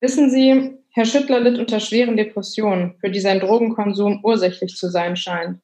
[0.00, 5.16] Wissen Sie, Herr Schüttler litt unter schweren Depressionen, für die sein Drogenkonsum ursächlich zu sein
[5.16, 5.60] scheint.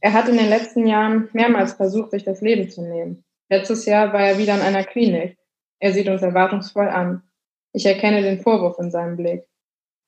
[0.00, 3.24] Er hat in den letzten Jahren mehrmals versucht, sich das Leben zu nehmen.
[3.50, 5.36] Letztes Jahr war er wieder in einer Klinik.
[5.80, 7.24] Er sieht uns erwartungsvoll an.
[7.72, 9.44] Ich erkenne den Vorwurf in seinem Blick.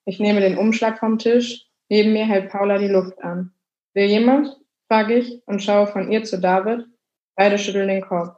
[0.04, 1.66] Ich nehme den Umschlag vom Tisch.
[1.88, 3.52] Neben mir hält Paula die Luft an.
[3.94, 4.56] Will jemand?
[4.86, 6.86] frage ich und schaue von ihr zu David.
[7.34, 8.36] Beide schütteln den Kopf.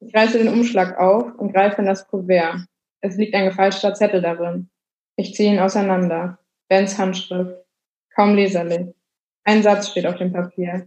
[0.00, 2.66] Ich reiße den Umschlag auf und greife in das Kuvert.
[3.00, 4.68] Es liegt ein gefalschter Zettel darin.
[5.16, 6.38] Ich ziehe ihn auseinander.
[6.68, 7.56] Bens Handschrift.
[8.14, 8.94] Kaum leserlich.
[9.44, 10.86] Ein Satz steht auf dem Papier.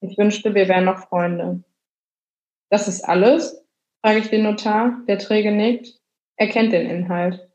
[0.00, 1.62] Ich wünschte, wir wären noch Freunde.
[2.72, 3.62] Das ist alles?
[4.00, 6.00] frage ich den Notar, der träge nickt.
[6.36, 7.46] Er kennt den Inhalt.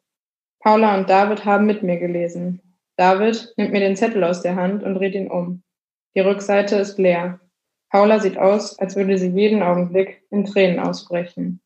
[0.60, 2.62] Paula und David haben mit mir gelesen.
[2.98, 5.64] David nimmt mir den Zettel aus der Hand und dreht ihn um.
[6.16, 7.40] Die Rückseite ist leer.
[7.90, 11.62] Paula sieht aus, als würde sie jeden Augenblick in Tränen ausbrechen.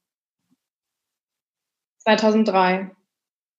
[2.03, 2.89] 2003.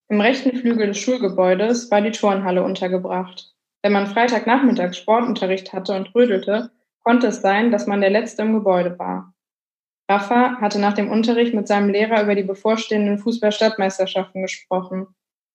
[0.08, 3.54] Im rechten Flügel des Schulgebäudes war die Turnhalle untergebracht.
[3.82, 6.70] Wenn man Freitagnachmittags Sportunterricht hatte und rödelte,
[7.04, 9.34] konnte es sein, dass man der Letzte im Gebäude war.
[10.12, 15.06] Rafa hatte nach dem Unterricht mit seinem Lehrer über die bevorstehenden Fußball-Stadtmeisterschaften gesprochen.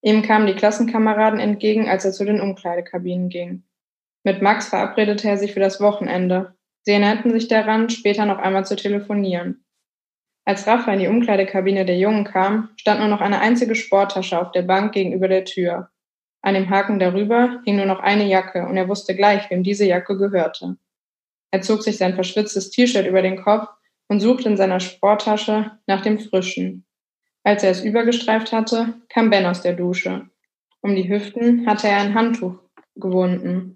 [0.02, 3.64] Ihm kamen die Klassenkameraden entgegen, als er zu den Umkleidekabinen ging.
[4.24, 6.56] Mit Max verabredete er sich für das Wochenende.
[6.82, 9.64] Sie erinnerten sich daran, später noch einmal zu telefonieren.
[10.44, 14.52] Als Rafa in die Umkleidekabine der Jungen kam, stand nur noch eine einzige Sporttasche auf
[14.54, 15.92] der Bank gegenüber der Tür.
[16.42, 19.86] An dem Haken darüber hing nur noch eine Jacke und er wusste gleich, wem diese
[19.86, 20.78] Jacke gehörte.
[21.52, 23.68] Er zog sich sein verschwitztes T-Shirt über den Kopf
[24.08, 26.86] und suchte in seiner Sporttasche nach dem Frischen.
[27.44, 30.30] Als er es übergestreift hatte, kam Ben aus der Dusche.
[30.82, 32.60] Um die Hüften hatte er ein Handtuch
[32.96, 33.76] gewunden.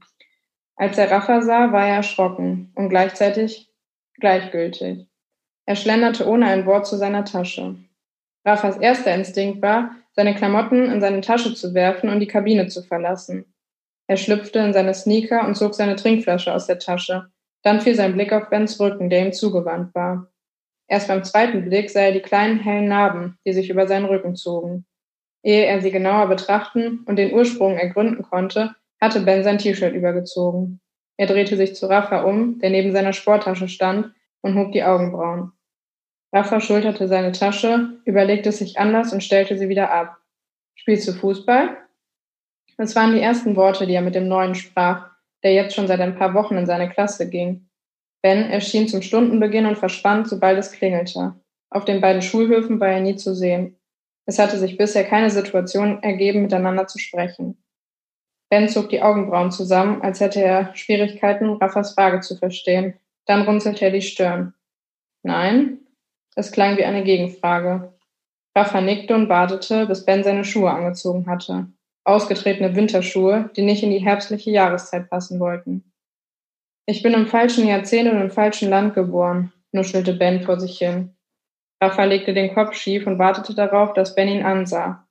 [0.75, 3.69] Als er Rafa sah, war er erschrocken und gleichzeitig
[4.19, 5.07] gleichgültig.
[5.65, 7.75] Er schlenderte ohne ein Wort zu seiner Tasche.
[8.45, 12.83] Rafas erster Instinkt war, seine Klamotten in seine Tasche zu werfen und die Kabine zu
[12.83, 13.53] verlassen.
[14.07, 17.31] Er schlüpfte in seine Sneaker und zog seine Trinkflasche aus der Tasche,
[17.63, 20.31] dann fiel sein Blick auf Bens Rücken, der ihm zugewandt war.
[20.87, 24.35] Erst beim zweiten Blick sah er die kleinen hellen Narben, die sich über seinen Rücken
[24.35, 24.85] zogen.
[25.43, 30.81] Ehe er sie genauer betrachten und den Ursprung ergründen konnte, hatte Ben sein T-Shirt übergezogen.
[31.17, 35.51] Er drehte sich zu Rafa um, der neben seiner Sporttasche stand, und hob die Augenbrauen.
[36.33, 40.17] Rafa schulterte seine Tasche, überlegte sich anders und stellte sie wieder ab.
[40.75, 41.77] Spielst du Fußball?
[42.77, 45.10] Es waren die ersten Worte, die er mit dem Neuen sprach,
[45.43, 47.67] der jetzt schon seit ein paar Wochen in seine Klasse ging.
[48.21, 51.35] Ben erschien zum Stundenbeginn und verschwand, sobald es klingelte.
[51.69, 53.77] Auf den beiden Schulhöfen war er nie zu sehen.
[54.27, 57.63] Es hatte sich bisher keine Situation ergeben, miteinander zu sprechen.
[58.49, 62.99] Ben zog die Augenbrauen zusammen, als hätte er Schwierigkeiten, Raffas Frage zu verstehen.
[63.25, 64.53] Dann runzelte er die Stirn.
[65.23, 65.79] Nein?
[66.35, 67.93] Es klang wie eine Gegenfrage.
[68.55, 71.67] Raffa nickte und wartete, bis Ben seine Schuhe angezogen hatte
[72.03, 75.83] ausgetretene Winterschuhe, die nicht in die herbstliche Jahreszeit passen wollten.
[76.85, 81.15] Ich bin im falschen Jahrzehnt und im falschen Land geboren, nuschelte Ben vor sich hin.
[81.81, 85.07] Rafa legte den Kopf schief und wartete darauf, dass Ben ihn ansah.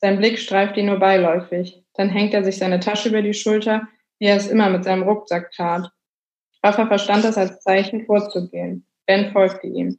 [0.00, 1.84] Sein Blick streifte ihn nur beiläufig.
[1.94, 5.02] Dann hängte er sich seine Tasche über die Schulter, wie er es immer mit seinem
[5.02, 5.90] Rucksack tat.
[6.62, 8.86] Rafa verstand das als Zeichen, vorzugehen.
[9.06, 9.98] Ben folgte ihm.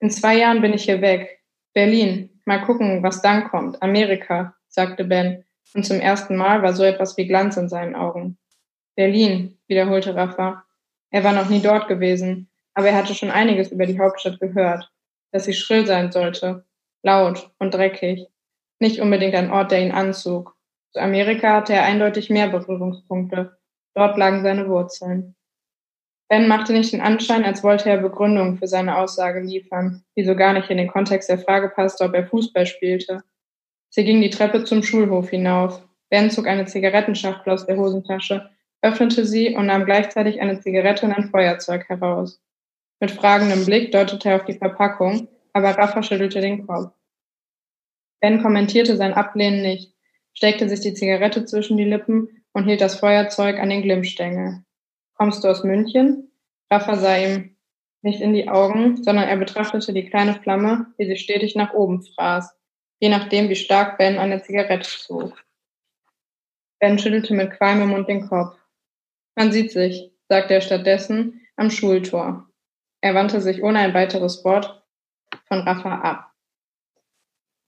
[0.00, 1.40] In zwei Jahren bin ich hier weg.
[1.72, 2.40] Berlin.
[2.44, 3.80] Mal gucken, was dann kommt.
[3.82, 5.44] Amerika, sagte Ben
[5.74, 8.38] und zum ersten Mal war so etwas wie Glanz in seinen Augen.
[8.96, 10.64] Berlin, wiederholte Rafa.
[11.10, 14.90] Er war noch nie dort gewesen, aber er hatte schon einiges über die Hauptstadt gehört,
[15.30, 16.66] dass sie schrill sein sollte,
[17.02, 18.26] laut und dreckig.
[18.78, 20.56] Nicht unbedingt ein Ort, der ihn anzog.
[20.92, 23.56] Zu Amerika hatte er eindeutig mehr Berührungspunkte.
[23.94, 25.34] Dort lagen seine Wurzeln.
[26.28, 30.34] Ben machte nicht den Anschein, als wollte er Begründungen für seine Aussage liefern, die so
[30.34, 33.22] gar nicht in den Kontext der Frage passte, ob er Fußball spielte.
[33.94, 35.86] Sie ging die Treppe zum Schulhof hinauf.
[36.08, 38.48] Ben zog eine Zigarettenschachtel aus der Hosentasche,
[38.80, 42.40] öffnete sie und nahm gleichzeitig eine Zigarette und ein Feuerzeug heraus.
[43.00, 46.94] Mit fragendem Blick deutete er auf die Verpackung, aber Rafa schüttelte den Kopf.
[48.22, 49.94] Ben kommentierte sein Ablehnen nicht,
[50.32, 54.64] steckte sich die Zigarette zwischen die Lippen und hielt das Feuerzeug an den Glimmstängel.
[55.16, 56.32] Kommst du aus München?
[56.70, 57.56] Rafa sah ihm
[58.00, 62.02] nicht in die Augen, sondern er betrachtete die kleine Flamme, die sich stetig nach oben
[62.02, 62.56] fraß
[63.02, 65.36] je nachdem, wie stark Ben eine Zigarette zog.
[66.78, 68.56] Ben schüttelte mit Qualm im Mund den Kopf.
[69.34, 72.48] Man sieht sich, sagte er stattdessen am Schultor.
[73.00, 74.84] Er wandte sich ohne ein weiteres Wort
[75.48, 76.30] von Rafa ab.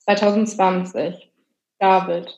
[0.05, 1.33] 2020.
[1.81, 2.33] David.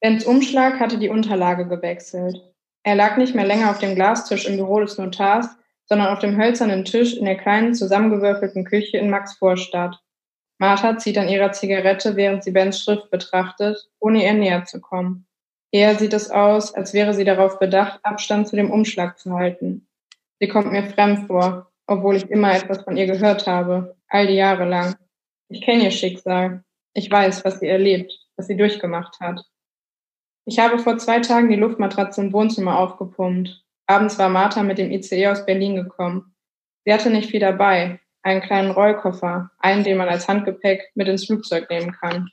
[0.00, 2.36] Bens Umschlag hatte die Unterlage gewechselt.
[2.84, 5.48] Er lag nicht mehr länger auf dem Glastisch im Büro des Notars,
[5.86, 10.03] sondern auf dem hölzernen Tisch in der kleinen zusammengewürfelten Küche in Max Vorstadt.
[10.58, 15.26] Martha zieht an ihrer Zigarette, während sie Bens Schrift betrachtet, ohne ihr näher zu kommen.
[15.72, 19.88] Eher sieht es aus, als wäre sie darauf bedacht, Abstand zu dem Umschlag zu halten.
[20.38, 24.34] Sie kommt mir fremd vor, obwohl ich immer etwas von ihr gehört habe, all die
[24.34, 24.94] Jahre lang.
[25.48, 26.62] Ich kenne ihr Schicksal.
[26.94, 29.44] Ich weiß, was sie erlebt, was sie durchgemacht hat.
[30.46, 33.64] Ich habe vor zwei Tagen die Luftmatratze im Wohnzimmer aufgepumpt.
[33.86, 36.34] Abends war Martha mit dem ICE aus Berlin gekommen.
[36.84, 41.26] Sie hatte nicht viel dabei, einen kleinen Rollkoffer, einen, den man als Handgepäck mit ins
[41.26, 42.30] Flugzeug nehmen kann.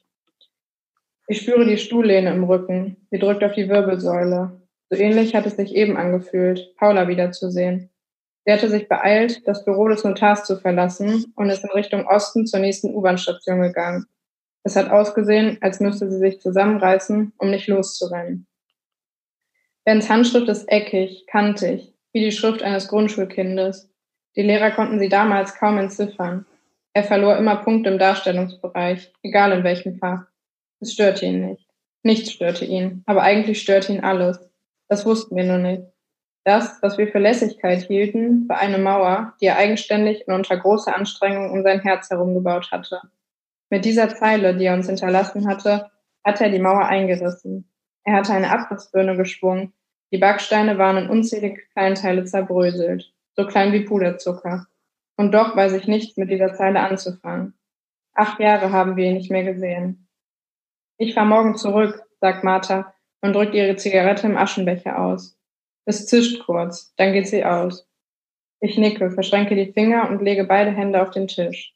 [1.28, 3.08] Ich spüre die Stuhllehne im Rücken.
[3.12, 4.62] Sie drückt auf die Wirbelsäule.
[4.90, 7.90] So ähnlich hat es sich eben angefühlt, Paula wiederzusehen.
[8.46, 12.48] Sie hatte sich beeilt, das Büro des Notars zu verlassen und ist in Richtung Osten
[12.48, 14.08] zur nächsten U-Bahn-Station gegangen.
[14.64, 18.48] Es hat ausgesehen, als müsste sie sich zusammenreißen, um nicht loszurennen.
[19.84, 21.94] Bens Handschrift ist eckig, kantig.
[22.14, 23.91] wie die Schrift eines Grundschulkindes.
[24.36, 26.46] Die Lehrer konnten sie damals kaum entziffern.
[26.94, 30.24] Er verlor immer Punkte im Darstellungsbereich, egal in welchem Fach.
[30.80, 31.68] Es störte ihn nicht.
[32.04, 34.40] Nichts störte ihn, aber eigentlich störte ihn alles.
[34.88, 35.84] Das wussten wir nur nicht.
[36.44, 40.96] Das, was wir für Lässigkeit hielten, war eine Mauer, die er eigenständig und unter großer
[40.96, 43.00] Anstrengung um sein Herz herumgebaut hatte.
[43.70, 45.92] Mit dieser Zeile, die er uns hinterlassen hatte,
[46.24, 47.72] hatte er die Mauer eingerissen.
[48.04, 49.74] Er hatte eine Abrissbirne geschwungen.
[50.12, 54.68] Die Backsteine waren in unzählige Kleinteile zerbröselt, so klein wie Puderzucker.
[55.18, 57.54] Und doch weiß ich nichts mit dieser Zeile anzufangen.
[58.14, 60.08] Acht Jahre haben wir ihn nicht mehr gesehen.
[60.98, 65.38] Ich fahr morgen zurück, sagt Martha und drückt ihre Zigarette im Aschenbecher aus.
[65.86, 67.88] Es zischt kurz, dann geht sie aus.
[68.60, 71.74] Ich nicke, verschränke die Finger und lege beide Hände auf den Tisch.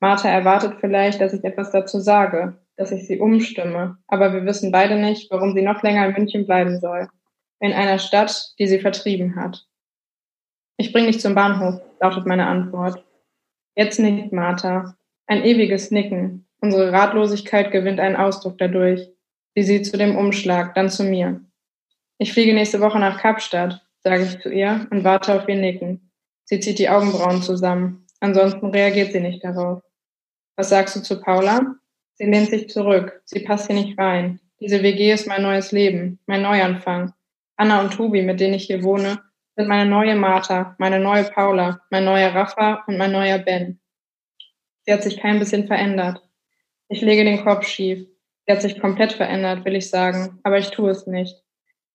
[0.00, 4.72] Martha erwartet vielleicht, dass ich etwas dazu sage, dass ich sie umstimme, aber wir wissen
[4.72, 7.08] beide nicht, warum sie noch länger in München bleiben soll.
[7.60, 9.66] In einer Stadt, die sie vertrieben hat.
[10.76, 13.04] Ich bring dich zum Bahnhof, lautet meine Antwort.
[13.76, 14.96] Jetzt nickt Martha.
[15.26, 16.46] Ein ewiges Nicken.
[16.60, 19.08] Unsere Ratlosigkeit gewinnt einen Ausdruck dadurch.
[19.54, 21.40] Sie sieht zu dem Umschlag, dann zu mir.
[22.18, 26.10] Ich fliege nächste Woche nach Kapstadt, sage ich zu ihr und warte auf ihr Nicken.
[26.44, 28.06] Sie zieht die Augenbrauen zusammen.
[28.20, 29.82] Ansonsten reagiert sie nicht darauf.
[30.56, 31.76] Was sagst du zu Paula?
[32.14, 33.22] Sie lehnt sich zurück.
[33.24, 34.38] Sie passt hier nicht rein.
[34.60, 37.12] Diese WG ist mein neues Leben, mein Neuanfang.
[37.56, 39.18] Anna und Tobi, mit denen ich hier wohne,
[39.56, 43.80] sind meine neue Martha, meine neue Paula, mein neuer Rafa und mein neuer Ben.
[44.84, 46.22] Sie hat sich kein bisschen verändert.
[46.88, 48.06] Ich lege den Kopf schief.
[48.46, 51.36] Sie hat sich komplett verändert, will ich sagen, aber ich tue es nicht.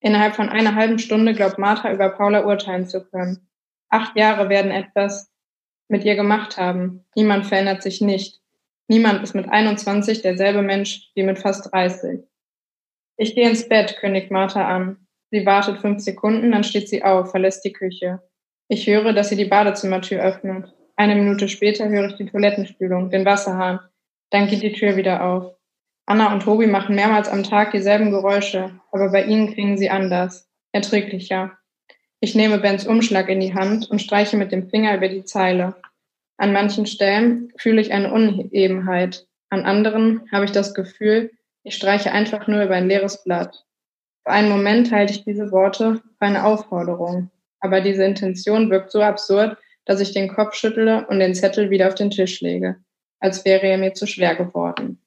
[0.00, 3.48] Innerhalb von einer halben Stunde glaubt Martha über Paula urteilen zu können.
[3.90, 5.30] Acht Jahre werden etwas
[5.88, 7.04] mit ihr gemacht haben.
[7.16, 8.40] Niemand verändert sich nicht.
[8.86, 12.20] Niemand ist mit 21 derselbe Mensch wie mit fast 30.
[13.16, 15.07] Ich gehe ins Bett, kündigt Martha an.
[15.30, 18.20] Sie wartet fünf Sekunden, dann steht sie auf, verlässt die Küche.
[18.68, 20.74] Ich höre, dass sie die Badezimmertür öffnet.
[20.96, 23.80] Eine Minute später höre ich die Toilettenspülung, den Wasserhahn.
[24.30, 25.54] Dann geht die Tür wieder auf.
[26.06, 30.48] Anna und Tobi machen mehrmals am Tag dieselben Geräusche, aber bei ihnen klingen sie anders,
[30.72, 31.58] erträglicher.
[32.20, 35.76] Ich nehme Bens Umschlag in die Hand und streiche mit dem Finger über die Zeile.
[36.38, 41.30] An manchen Stellen fühle ich eine Unebenheit, an anderen habe ich das Gefühl,
[41.62, 43.64] ich streiche einfach nur über ein leeres Blatt.
[44.24, 49.02] Für einen Moment halte ich diese Worte für eine Aufforderung, aber diese Intention wirkt so
[49.02, 52.76] absurd, dass ich den Kopf schüttle und den Zettel wieder auf den Tisch lege,
[53.20, 55.00] als wäre er mir zu schwer geworden.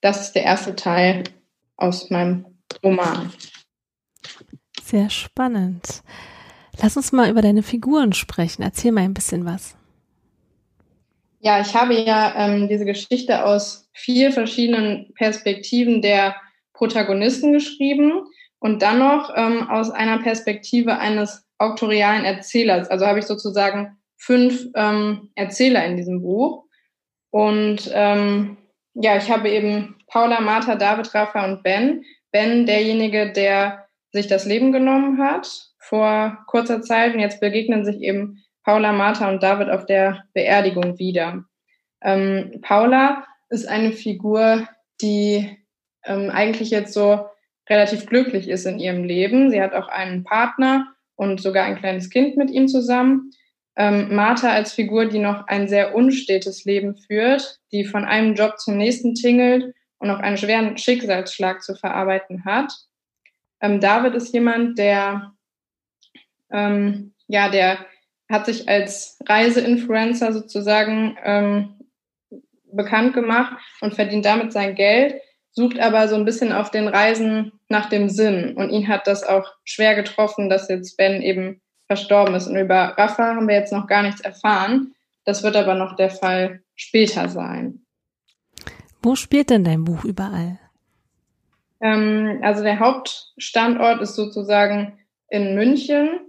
[0.00, 1.24] Das ist der erste Teil
[1.76, 2.44] aus meinem
[2.82, 3.32] Roman.
[4.82, 6.02] Sehr spannend.
[6.80, 8.62] Lass uns mal über deine Figuren sprechen.
[8.62, 9.76] Erzähl mal ein bisschen was.
[11.40, 16.36] Ja, ich habe ja ähm, diese Geschichte aus vier verschiedenen Perspektiven der
[16.72, 18.12] Protagonisten geschrieben
[18.60, 22.88] und dann noch ähm, aus einer Perspektive eines auktorialen Erzählers.
[22.88, 26.64] Also habe ich sozusagen fünf ähm, Erzähler in diesem Buch.
[27.30, 28.56] Und ähm,
[28.94, 32.04] ja, ich habe eben Paula, Martha, David, Rafa und Ben.
[32.32, 38.00] Ben, derjenige, der sich das Leben genommen hat vor kurzer Zeit und jetzt begegnen sich
[38.00, 41.44] eben Paula, Martha und David auf der Beerdigung wieder.
[42.02, 44.68] Ähm, Paula ist eine Figur,
[45.00, 45.56] die
[46.04, 47.26] ähm, eigentlich jetzt so
[47.68, 49.50] relativ glücklich ist in ihrem Leben.
[49.50, 53.30] Sie hat auch einen Partner und sogar ein kleines Kind mit ihm zusammen.
[53.76, 58.58] Ähm, Martha als Figur, die noch ein sehr unstetes Leben führt, die von einem Job
[58.58, 62.72] zum nächsten tingelt und auch einen schweren Schicksalsschlag zu verarbeiten hat.
[63.60, 65.32] Ähm, David ist jemand, der,
[66.50, 67.78] ähm, ja, der
[68.30, 71.77] hat sich als Reiseinfluencer sozusagen ähm,
[72.72, 75.20] bekannt gemacht und verdient damit sein Geld,
[75.52, 78.54] sucht aber so ein bisschen auf den Reisen nach dem Sinn.
[78.56, 82.46] Und ihn hat das auch schwer getroffen, dass jetzt Ben eben verstorben ist.
[82.46, 84.94] Und über Rafa haben wir jetzt noch gar nichts erfahren.
[85.24, 87.80] Das wird aber noch der Fall später sein.
[89.02, 90.58] Wo spielt denn dein Buch überall?
[91.80, 96.20] Ähm, also der Hauptstandort ist sozusagen in München.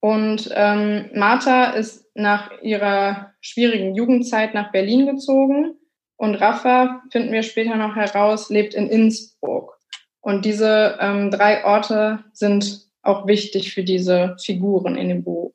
[0.00, 5.74] Und ähm, Martha ist nach ihrer schwierigen Jugendzeit nach Berlin gezogen.
[6.16, 9.78] Und Rafa, finden wir später noch heraus, lebt in Innsbruck.
[10.20, 15.52] Und diese ähm, drei Orte sind auch wichtig für diese Figuren in dem Buch.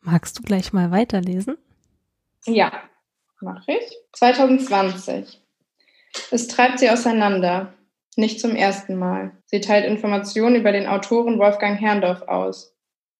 [0.00, 1.56] Magst du gleich mal weiterlesen?
[2.44, 2.72] Ja,
[3.40, 3.96] mache ich.
[4.12, 5.42] 2020.
[6.30, 7.72] Es treibt sie auseinander.
[8.16, 9.36] Nicht zum ersten Mal.
[9.46, 12.75] Sie teilt Informationen über den Autoren Wolfgang Herrndorf aus.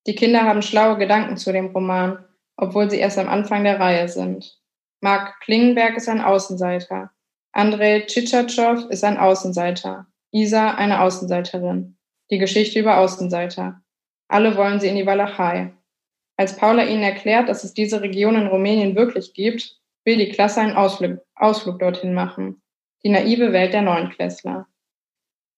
[0.07, 2.25] Die Kinder haben schlaue Gedanken zu dem Roman,
[2.57, 4.59] obwohl sie erst am Anfang der Reihe sind.
[5.01, 7.11] Marc Klingenberg ist ein Außenseiter.
[7.53, 10.07] Andrei Tschitschatschow ist ein Außenseiter.
[10.31, 11.97] Isa eine Außenseiterin.
[12.31, 13.81] Die Geschichte über Außenseiter.
[14.29, 15.73] Alle wollen sie in die Walachei.
[16.37, 20.61] Als Paula ihnen erklärt, dass es diese Region in Rumänien wirklich gibt, will die Klasse
[20.61, 22.62] einen Ausflug, Ausflug dorthin machen.
[23.03, 24.66] Die naive Welt der Neunklässler.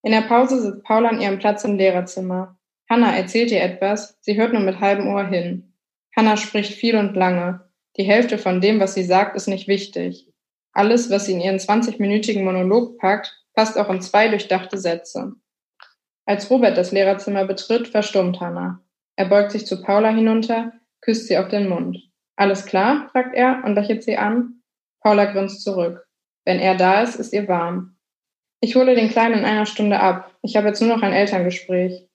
[0.02, 2.57] In der Pause sitzt Paula an ihrem Platz im Lehrerzimmer.
[2.88, 5.74] Hanna erzählt ihr etwas, sie hört nur mit halbem Ohr hin.
[6.16, 7.68] Hanna spricht viel und lange.
[7.96, 10.32] Die Hälfte von dem, was sie sagt, ist nicht wichtig.
[10.72, 15.32] Alles, was sie in ihren 20-minütigen Monolog packt, passt auch in zwei durchdachte Sätze.
[16.24, 18.82] Als Robert das Lehrerzimmer betritt, verstummt Hanna.
[19.16, 21.98] Er beugt sich zu Paula hinunter, küsst sie auf den Mund.
[22.36, 23.08] Alles klar?
[23.10, 24.62] fragt er und lächelt sie an.
[25.00, 26.06] Paula grinst zurück.
[26.44, 27.96] Wenn er da ist, ist ihr warm.
[28.60, 30.34] Ich hole den Kleinen in einer Stunde ab.
[30.42, 32.07] Ich habe jetzt nur noch ein Elterngespräch.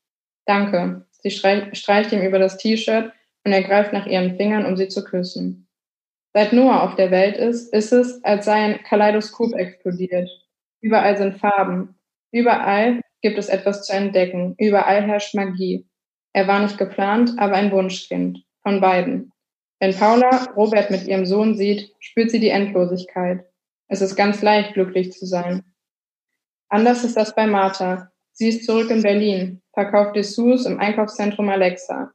[0.45, 1.06] Danke.
[1.21, 3.12] Sie streicht ihm über das T-Shirt
[3.45, 5.67] und er greift nach ihren Fingern, um sie zu küssen.
[6.34, 10.29] Seit Noah auf der Welt ist, ist es, als sei ein Kaleidoskop explodiert.
[10.82, 11.95] Überall sind Farben.
[12.32, 14.56] Überall gibt es etwas zu entdecken.
[14.58, 15.88] Überall herrscht Magie.
[16.34, 18.43] Er war nicht geplant, aber ein Wunschkind.
[18.63, 19.32] Von beiden.
[19.79, 23.45] Wenn Paula Robert mit ihrem Sohn sieht, spürt sie die Endlosigkeit.
[23.88, 25.63] Es ist ganz leicht, glücklich zu sein.
[26.69, 28.12] Anders ist das bei Martha.
[28.32, 32.12] Sie ist zurück in Berlin, verkauft Dessous im Einkaufszentrum Alexa.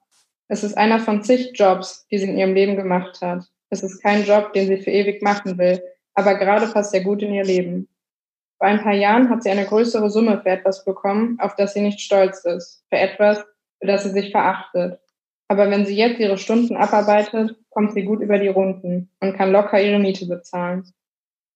[0.49, 3.45] Es ist einer von zig Jobs, die sie in ihrem Leben gemacht hat.
[3.71, 5.83] Es ist kein Job, den sie für ewig machen will,
[6.15, 7.89] aber gerade passt er gut in ihr Leben.
[8.57, 11.81] Vor ein paar Jahren hat sie eine größere Summe für etwas bekommen, auf das sie
[11.81, 13.39] nicht stolz ist, für etwas,
[13.79, 14.99] für das sie sich verachtet.
[15.49, 19.53] Aber wenn sie jetzt ihre Stunden abarbeitet, kommt sie gut über die Runden und kann
[19.53, 20.93] locker ihre Miete bezahlen.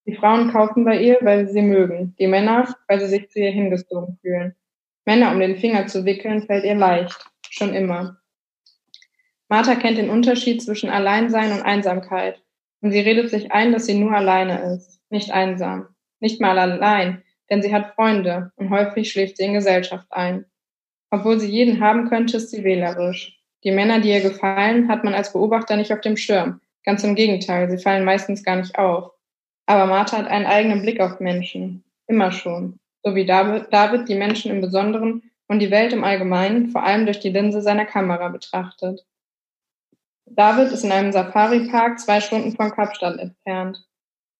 [0.06, 3.40] Die Frauen kaufen bei ihr, weil sie sie mögen, die Männer, weil sie sich zu
[3.40, 4.54] ihr hingezogen fühlen.
[5.04, 8.18] Männer um den Finger zu wickeln, fällt ihr leicht, schon immer.
[9.48, 12.40] Martha kennt den Unterschied zwischen Alleinsein und Einsamkeit
[12.80, 15.88] und sie redet sich ein, dass sie nur alleine ist, nicht einsam,
[16.20, 20.46] nicht mal allein, denn sie hat Freunde und häufig schläft sie in Gesellschaft ein.
[21.10, 23.38] Obwohl sie jeden haben könnte, ist sie wählerisch.
[23.64, 26.60] Die Männer, die ihr gefallen, hat man als Beobachter nicht auf dem Schirm.
[26.84, 29.12] Ganz im Gegenteil, sie fallen meistens gar nicht auf.
[29.66, 31.84] Aber Martha hat einen eigenen Blick auf Menschen.
[32.06, 32.78] Immer schon.
[33.02, 37.20] So wie David, die Menschen im Besonderen und die Welt im Allgemeinen vor allem durch
[37.20, 39.04] die Linse seiner Kamera betrachtet.
[40.26, 43.84] David ist in einem Safari-Park zwei Stunden von Kapstadt entfernt.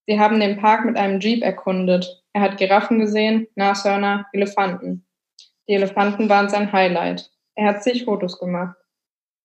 [0.07, 2.23] Sie haben den Park mit einem Jeep erkundet.
[2.33, 5.07] Er hat Giraffen gesehen, Nashörner, Elefanten.
[5.69, 7.31] Die Elefanten waren sein Highlight.
[7.55, 8.77] Er hat zig Fotos gemacht.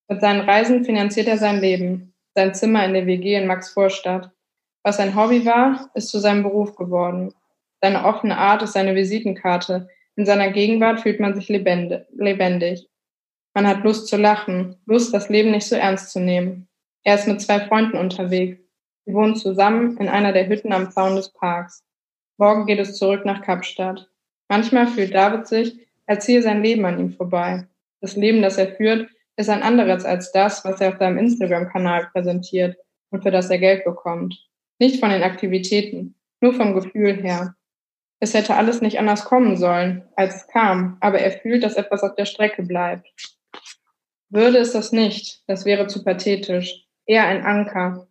[0.08, 4.32] Mit seinen Reisen finanziert er sein Leben, sein Zimmer in der WG in Maxvorstadt.
[4.84, 7.34] Was sein Hobby war, ist zu seinem Beruf geworden.
[7.82, 9.88] Seine offene Art ist seine Visitenkarte.
[10.16, 12.88] In seiner Gegenwart fühlt man sich lebendig.
[13.54, 16.68] Man hat Lust zu lachen, Lust, das Leben nicht so ernst zu nehmen.
[17.04, 18.60] Er ist mit zwei Freunden unterwegs.
[19.06, 21.84] Sie wohnen zusammen in einer der Hütten am Zaun des Parks.
[22.38, 24.10] Morgen geht es zurück nach Kapstadt.
[24.48, 27.68] Manchmal fühlt David sich, als ziehe sein Leben an ihm vorbei.
[28.02, 32.10] Das Leben, das er führt, ist ein anderes als das, was er auf seinem Instagram-Kanal
[32.12, 32.78] präsentiert
[33.10, 34.48] und für das er Geld bekommt.
[34.80, 37.56] Nicht von den Aktivitäten, nur vom Gefühl her.
[38.20, 42.02] Es hätte alles nicht anders kommen sollen, als es kam, aber er fühlt, dass etwas
[42.04, 43.08] auf der Strecke bleibt.
[44.30, 46.86] Würde es das nicht, das wäre zu pathetisch.
[47.06, 48.08] Eher ein Anker.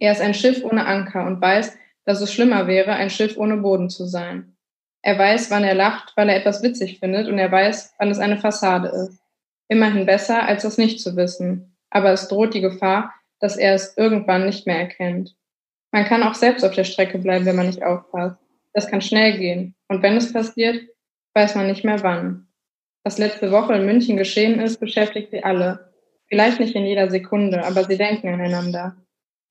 [0.00, 3.56] Er ist ein Schiff ohne Anker und weiß, dass es schlimmer wäre, ein Schiff ohne
[3.58, 4.56] Boden zu sein.
[5.02, 8.18] Er weiß, wann er lacht, weil er etwas witzig findet, und er weiß, wann es
[8.18, 9.20] eine Fassade ist.
[9.68, 11.76] Immerhin besser, als es nicht zu wissen.
[11.90, 15.34] Aber es droht die Gefahr, dass er es irgendwann nicht mehr erkennt.
[15.90, 18.41] Man kann auch selbst auf der Strecke bleiben, wenn man nicht aufpasst.
[18.72, 19.74] Das kann schnell gehen.
[19.88, 20.82] Und wenn es passiert,
[21.34, 22.48] weiß man nicht mehr wann.
[23.04, 25.92] Was letzte Woche in München geschehen ist, beschäftigt sie alle.
[26.28, 28.96] Vielleicht nicht in jeder Sekunde, aber sie denken aneinander.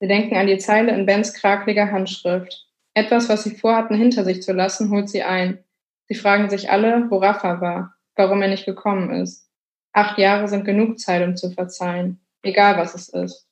[0.00, 2.66] Sie denken an die Zeile in Bens krakeliger Handschrift.
[2.94, 5.62] Etwas, was sie vorhatten, hinter sich zu lassen, holt sie ein.
[6.08, 9.48] Sie fragen sich alle, wo Rafa war, warum er nicht gekommen ist.
[9.92, 13.46] Acht Jahre sind genug Zeit, um zu verzeihen, egal was es ist.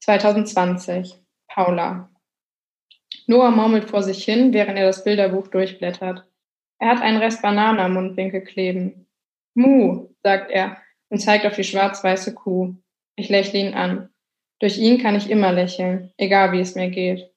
[0.00, 1.20] 2020.
[1.48, 2.08] Paula.
[3.26, 6.24] Noah murmelt vor sich hin, während er das Bilderbuch durchblättert.
[6.78, 9.06] Er hat einen Rest Banane am Mundwinkel kleben.
[9.54, 10.76] Mu, sagt er
[11.08, 12.74] und zeigt auf die schwarz-weiße Kuh.
[13.16, 14.10] Ich lächle ihn an.
[14.60, 17.30] Durch ihn kann ich immer lächeln, egal wie es mir geht.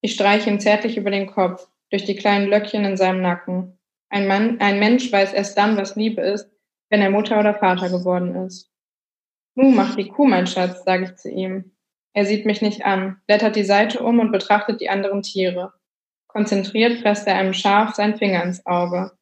[0.00, 3.78] Ich streiche ihm zärtlich über den Kopf, durch die kleinen Löckchen in seinem Nacken.
[4.10, 6.50] Ein, Mann, ein Mensch weiß erst dann, was Liebe ist,
[6.88, 8.70] wenn er Mutter oder Vater geworden ist.
[9.54, 11.72] Mu, mach die Kuh, mein Schatz, sage ich zu ihm.
[12.14, 15.72] Er sieht mich nicht an, blättert die Seite um und betrachtet die anderen Tiere.
[16.26, 19.12] Konzentriert presst er einem Schaf seinen Finger ins Auge.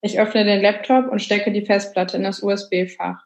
[0.00, 3.24] Ich öffne den Laptop und stecke die Festplatte in das USB-Fach.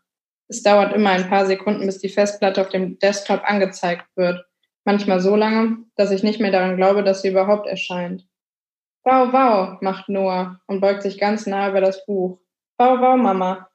[0.49, 4.45] Es dauert immer ein paar Sekunden, bis die Festplatte auf dem Desktop angezeigt wird.
[4.85, 8.27] Manchmal so lange, dass ich nicht mehr daran glaube, dass sie überhaupt erscheint.
[9.05, 12.41] Wow, wow, macht Noah und beugt sich ganz nah über das Buch.
[12.77, 13.69] Bau, bau, Mama.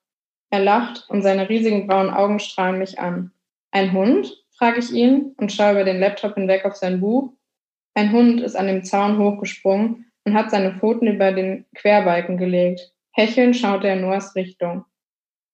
[0.50, 3.32] Er lacht und seine riesigen braunen Augen strahlen mich an.
[3.72, 4.45] Ein Hund?
[4.58, 7.34] Frage ich ihn und schaue über den Laptop hinweg auf sein Buch.
[7.94, 12.92] Ein Hund ist an dem Zaun hochgesprungen und hat seine Pfoten über den Querbalken gelegt.
[13.12, 14.86] Hechelnd schaut er in Noahs Richtung.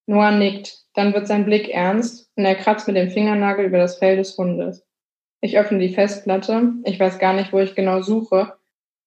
[0.08, 3.97] Noah nickt, dann wird sein Blick ernst und er kratzt mit dem Fingernagel über das
[3.97, 4.86] Fell des Hundes.
[5.41, 8.54] Ich öffne die Festplatte, ich weiß gar nicht, wo ich genau suche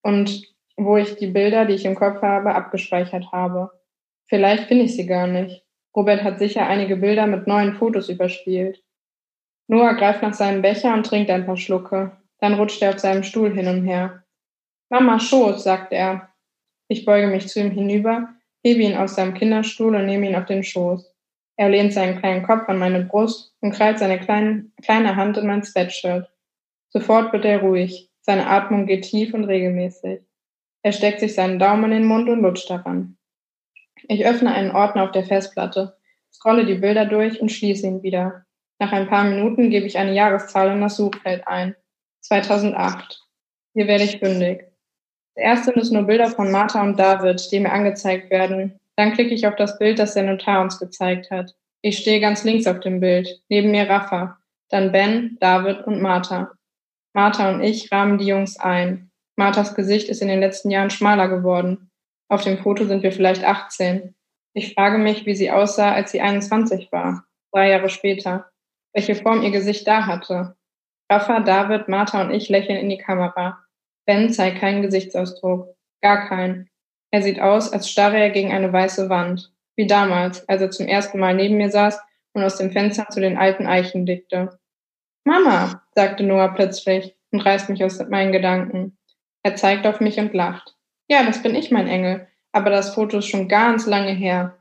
[0.03, 0.43] und
[0.77, 3.71] wo ich die Bilder, die ich im Kopf habe, abgespeichert habe.
[4.27, 5.65] Vielleicht finde ich sie gar nicht.
[5.95, 8.83] Robert hat sicher einige Bilder mit neuen Fotos überspielt.
[9.67, 12.13] Noah greift nach seinem Becher und trinkt ein paar Schlucke.
[12.39, 14.25] Dann rutscht er auf seinem Stuhl hin und her.
[14.91, 16.29] Mama Schoß, sagt er.
[16.89, 18.29] Ich beuge mich zu ihm hinüber,
[18.63, 21.15] hebe ihn aus seinem Kinderstuhl und nehme ihn auf den Schoß.
[21.57, 25.47] Er lehnt seinen kleinen Kopf an meine Brust und krallt seine kleine, kleine Hand in
[25.47, 26.31] mein Sweatshirt.
[26.91, 28.11] Sofort wird er ruhig.
[28.21, 30.21] Seine Atmung geht tief und regelmäßig.
[30.83, 33.17] Er steckt sich seinen Daumen in den Mund und lutscht daran.
[34.09, 35.97] Ich öffne einen Ordner auf der Festplatte,
[36.33, 38.45] scrolle die Bilder durch und schließe ihn wieder.
[38.79, 41.77] Nach ein paar Minuten gebe ich eine Jahreszahl in das Suchfeld ein.
[42.21, 43.23] 2008.
[43.75, 44.65] Hier werde ich fündig.
[45.35, 48.79] Zuerst sind es nur Bilder von Martha und David, die mir angezeigt werden.
[48.97, 51.55] Dann klicke ich auf das Bild, das der Notar uns gezeigt hat.
[51.83, 54.39] Ich stehe ganz links auf dem Bild, neben mir Rafa,
[54.71, 56.53] dann Ben, David und Martha.
[57.13, 59.11] Martha und ich rahmen die Jungs ein.
[59.37, 61.91] Marthas Gesicht ist in den letzten Jahren schmaler geworden.
[62.29, 64.15] Auf dem Foto sind wir vielleicht 18.
[64.55, 68.51] Ich frage mich, wie sie aussah, als sie 21 war, drei Jahre später.
[68.95, 70.57] Welche Form ihr Gesicht da hatte.
[71.11, 73.59] Rafa, David, Martha und ich lächeln in die Kamera.
[74.07, 75.75] Ben zeigt keinen Gesichtsausdruck.
[76.01, 76.71] Gar keinen.
[77.11, 79.53] Er sieht aus, als starre er gegen eine weiße Wand.
[79.77, 82.01] Wie damals, als er zum ersten Mal neben mir saß
[82.33, 84.59] und aus dem Fenster zu den alten Eichen blickte.
[85.25, 88.97] Mama, sagte Noah plötzlich und reißt mich aus meinen Gedanken.
[89.43, 90.77] Er zeigt auf mich und lacht.
[91.09, 92.29] Ja, das bin ich, mein Engel.
[92.53, 94.59] Aber das Foto ist schon ganz lange her.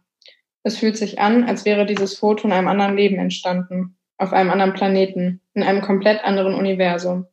[0.63, 3.97] Es fühlt sich an, als wäre dieses Foto in einem anderen Leben entstanden.
[4.17, 5.41] Auf einem anderen Planeten.
[5.53, 7.27] In einem komplett anderen Universum.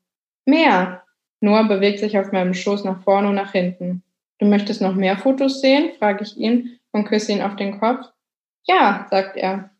[0.44, 1.02] Mehr!
[1.40, 4.02] Noah bewegt sich auf meinem Schoß nach vorne und nach hinten.
[4.38, 5.92] Du möchtest noch mehr Fotos sehen?
[5.98, 8.06] frage ich ihn und küsse ihn auf den Kopf.
[8.66, 9.70] Ja, sagt er.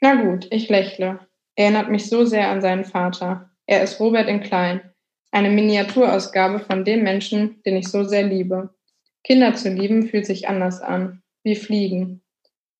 [0.00, 1.20] Na gut, ich lächle.
[1.56, 3.50] Er erinnert mich so sehr an seinen Vater.
[3.66, 4.80] Er ist Robert in Klein.
[5.30, 8.70] Eine Miniaturausgabe von dem Menschen, den ich so sehr liebe.
[9.24, 12.22] Kinder zu lieben fühlt sich anders an, wie Fliegen.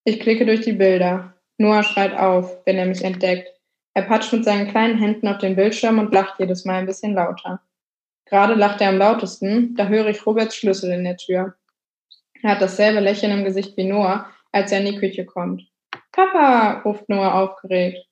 [0.04, 1.34] Ich klicke durch die Bilder.
[1.58, 3.48] Noah schreit auf, wenn er mich entdeckt.
[3.98, 7.14] Er patscht mit seinen kleinen Händen auf den Bildschirm und lacht jedes Mal ein bisschen
[7.14, 7.60] lauter.
[8.26, 11.56] Gerade lacht er am lautesten, da höre ich Roberts Schlüssel in der Tür.
[12.40, 15.64] Er hat dasselbe Lächeln im Gesicht wie Noah, als er in die Küche kommt.
[16.12, 18.06] Papa, ruft Noah aufgeregt.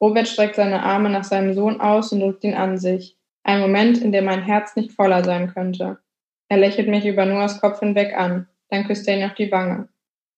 [0.00, 3.16] Robert streckt seine Arme nach seinem Sohn aus und drückt ihn an sich.
[3.44, 6.00] Ein Moment, in dem mein Herz nicht voller sein könnte.
[6.48, 8.48] Er lächelt mich über Noahs Kopf hinweg an.
[8.68, 9.90] Dann küsst er ihn auf die Wange.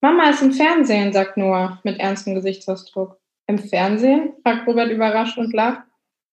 [0.02, 3.21] Mama ist im Fernsehen, sagt Noah mit ernstem Gesichtsausdruck.
[3.46, 4.34] Im Fernsehen?
[4.42, 5.82] fragt Robert überrascht und lacht.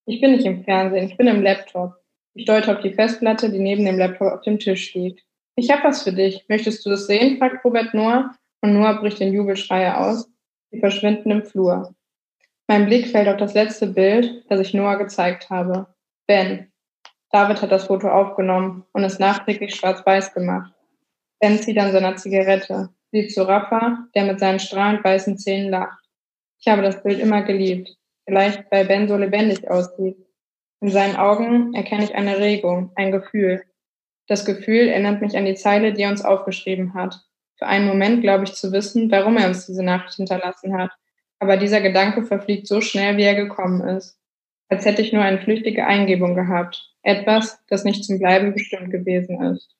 [0.05, 1.95] Ich bin nicht im Fernsehen, ich bin im Laptop.
[2.33, 5.23] Ich deute auf die Festplatte, die neben dem Laptop auf dem Tisch liegt.
[5.55, 6.45] Ich hab was für dich.
[6.47, 7.37] Möchtest du das sehen?
[7.37, 10.29] fragt Robert Noah und Noah bricht in Jubelschreie aus.
[10.71, 11.93] Sie verschwinden im Flur.
[12.67, 15.87] Mein Blick fällt auf das letzte Bild, das ich Noah gezeigt habe.
[16.27, 16.71] Ben.
[17.31, 20.73] David hat das Foto aufgenommen und es nachträglich schwarz-weiß gemacht.
[21.39, 26.08] Ben zieht an seiner Zigarette, sieht zu Rafa, der mit seinen strahlend weißen Zähnen lacht.
[26.59, 27.95] Ich habe das Bild immer geliebt.
[28.25, 30.17] Vielleicht, weil Ben so lebendig aussieht.
[30.81, 33.63] In seinen Augen erkenne ich eine Regung, ein Gefühl.
[34.27, 37.19] Das Gefühl erinnert mich an die Zeile, die er uns aufgeschrieben hat.
[37.57, 40.91] Für einen Moment glaube ich zu wissen, warum er uns diese Nachricht hinterlassen hat.
[41.39, 44.19] Aber dieser Gedanke verfliegt so schnell, wie er gekommen ist
[44.69, 49.41] als hätte ich nur eine flüchtige Eingebung gehabt, etwas, das nicht zum Bleiben bestimmt gewesen
[49.41, 49.75] ist.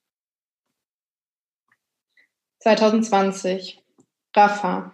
[2.60, 3.82] 2020.
[4.36, 4.92] Rafa.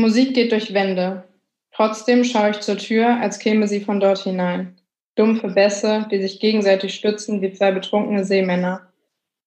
[0.00, 1.24] Musik geht durch Wände.
[1.72, 4.80] Trotzdem schaue ich zur Tür, als käme sie von dort hinein.
[5.16, 8.92] Dumpfe Bässe, die sich gegenseitig stützen wie zwei betrunkene Seemänner.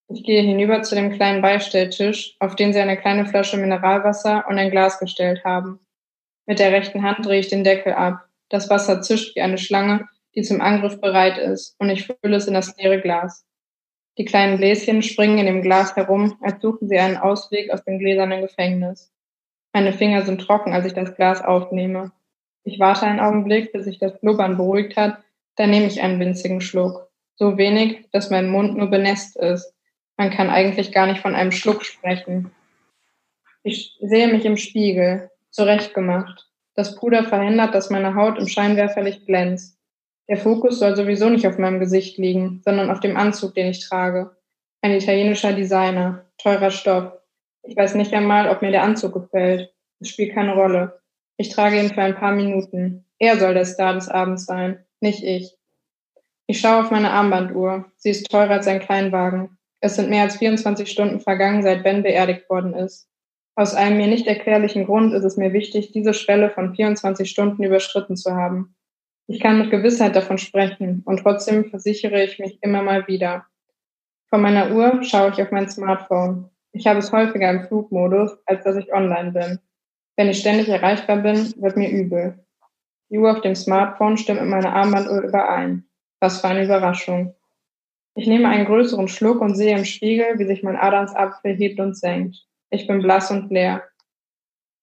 [0.08, 4.58] Ich gehe hinüber zu dem kleinen Beistelltisch, auf den sie eine kleine Flasche Mineralwasser und
[4.58, 5.80] ein Glas gestellt haben.
[6.44, 8.26] Mit der rechten Hand drehe ich den Deckel ab.
[8.50, 12.46] Das Wasser zischt wie eine Schlange, die zum Angriff bereit ist, und ich fülle es
[12.46, 13.46] in das leere Glas.
[14.18, 17.98] Die kleinen Bläschen springen in dem Glas herum, als suchen sie einen Ausweg aus dem
[17.98, 19.11] gläsernen Gefängnis.
[19.72, 22.12] Meine Finger sind trocken, als ich das Glas aufnehme.
[22.64, 25.18] Ich warte einen Augenblick, bis sich das Blubbern beruhigt hat,
[25.56, 27.08] dann nehme ich einen winzigen Schluck.
[27.36, 29.74] So wenig, dass mein Mund nur benässt ist.
[30.16, 32.50] Man kann eigentlich gar nicht von einem Schluck sprechen.
[33.62, 36.48] Ich sehe mich im Spiegel, zurechtgemacht.
[36.74, 39.78] Das Puder verhindert, dass meine Haut im Scheinwerferlicht glänzt.
[40.28, 43.86] Der Fokus soll sowieso nicht auf meinem Gesicht liegen, sondern auf dem Anzug, den ich
[43.86, 44.34] trage.
[44.80, 47.12] Ein italienischer Designer, teurer Stoff.
[47.62, 49.72] Ich weiß nicht einmal, ob mir der Anzug gefällt.
[50.00, 51.00] Es spielt keine Rolle.
[51.36, 53.04] Ich trage ihn für ein paar Minuten.
[53.18, 55.56] Er soll der Star des Abends sein, nicht ich.
[56.46, 57.86] Ich schaue auf meine Armbanduhr.
[57.96, 59.58] Sie ist teurer als ein Kleinwagen.
[59.80, 63.08] Es sind mehr als 24 Stunden vergangen, seit Ben beerdigt worden ist.
[63.54, 67.62] Aus einem mir nicht erklärlichen Grund ist es mir wichtig, diese Schwelle von 24 Stunden
[67.62, 68.74] überschritten zu haben.
[69.26, 73.46] Ich kann mit Gewissheit davon sprechen und trotzdem versichere ich mich immer mal wieder.
[74.30, 76.51] Von meiner Uhr schaue ich auf mein Smartphone.
[76.72, 79.58] Ich habe es häufiger im Flugmodus, als dass ich online bin.
[80.16, 82.38] Wenn ich ständig erreichbar bin, wird mir übel.
[83.10, 85.84] Die Uhr auf dem Smartphone stimmt mit meiner Armbanduhr überein.
[86.20, 87.34] Was für eine Überraschung.
[88.14, 91.96] Ich nehme einen größeren Schluck und sehe im Spiegel, wie sich mein Adamsapfel hebt und
[91.96, 92.46] senkt.
[92.70, 93.82] Ich bin blass und leer.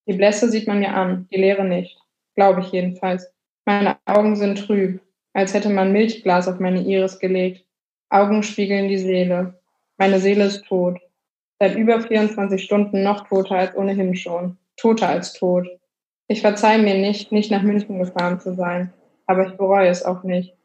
[0.08, 2.00] Die Blässe sieht man mir an, die Leere nicht.
[2.36, 3.32] Glaube ich jedenfalls.
[3.66, 5.02] Meine Augen sind trüb,
[5.34, 7.66] als hätte man Milchglas auf meine Iris gelegt.
[8.10, 9.60] Augen spiegeln die Seele.
[9.98, 11.00] Meine Seele ist tot.
[11.60, 14.58] Seit über 24 Stunden noch toter als ohnehin schon.
[14.78, 15.68] Toter als tot.
[16.28, 18.94] Ich verzeihe mir nicht, nicht nach München gefahren zu sein.
[19.26, 20.56] Aber ich bereue es auch nicht.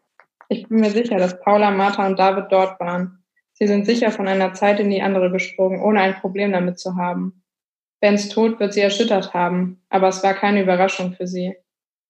[0.48, 3.24] Ich bin mir sicher, dass Paula, Martha und David dort waren.
[3.54, 6.96] Sie sind sicher von einer Zeit in die andere gesprungen, ohne ein Problem damit zu
[6.96, 7.42] haben.
[8.00, 11.56] Bens Tod wird sie erschüttert haben, aber es war keine Überraschung für sie.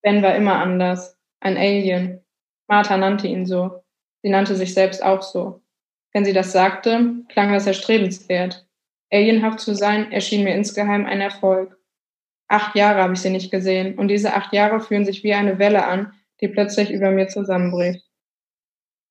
[0.03, 2.21] Ben war immer anders, ein Alien.
[2.67, 3.83] Martha nannte ihn so.
[4.23, 5.63] Sie nannte sich selbst auch so.
[6.13, 8.64] Wenn sie das sagte, klang das erstrebenswert.
[9.15, 11.79] Alienhaft zu sein erschien mir insgeheim ein Erfolg.
[12.49, 15.59] Acht Jahre habe ich sie nicht gesehen und diese acht Jahre fühlen sich wie eine
[15.59, 18.05] Welle an, die plötzlich über mir zusammenbricht.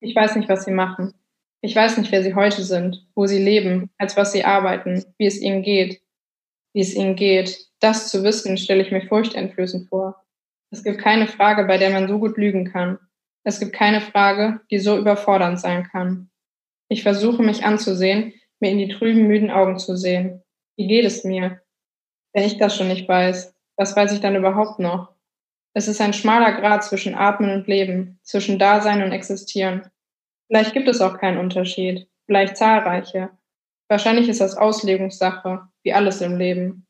[0.01, 1.13] Ich weiß nicht, was sie machen.
[1.61, 5.25] Ich weiß nicht, wer sie heute sind, wo sie leben, als was sie arbeiten, wie
[5.25, 6.01] es ihnen geht.
[6.73, 10.21] Wie es ihnen geht, das zu wissen, stelle ich mir furchteinflößend vor.
[10.71, 12.99] Es gibt keine Frage, bei der man so gut lügen kann.
[13.43, 16.29] Es gibt keine Frage, die so überfordernd sein kann.
[16.89, 18.33] Ich versuche mich anzusehen,
[18.63, 20.41] mir in die trüben, müden Augen zu sehen.
[20.77, 21.61] Wie geht es mir?
[22.33, 25.13] Wenn ich das schon nicht weiß, was weiß ich dann überhaupt noch?
[25.73, 29.89] Es ist ein schmaler Grad zwischen Atmen und Leben, zwischen Dasein und Existieren.
[30.47, 33.31] Vielleicht gibt es auch keinen Unterschied, vielleicht zahlreiche.
[33.89, 36.87] Wahrscheinlich ist das Auslegungssache, wie alles im Leben.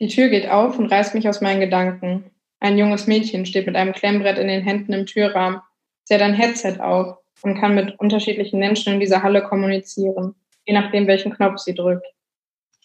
[0.00, 2.30] Die Tür geht auf und reißt mich aus meinen Gedanken.
[2.60, 5.60] Ein junges Mädchen steht mit einem Klemmbrett in den Händen im Türrahmen.
[6.04, 10.34] Sie hat ein Headset auf und kann mit unterschiedlichen Menschen in dieser Halle kommunizieren,
[10.68, 12.06] je nachdem, welchen Knopf sie drückt.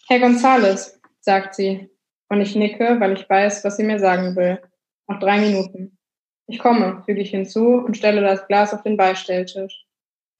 [0.08, 1.90] Herr Gonzales, sagt sie,
[2.30, 4.58] und ich nicke, weil ich weiß, was sie mir sagen will.
[5.06, 5.98] Noch drei Minuten.
[6.46, 9.84] Ich komme, füge ich hinzu und stelle das Glas auf den Beistelltisch.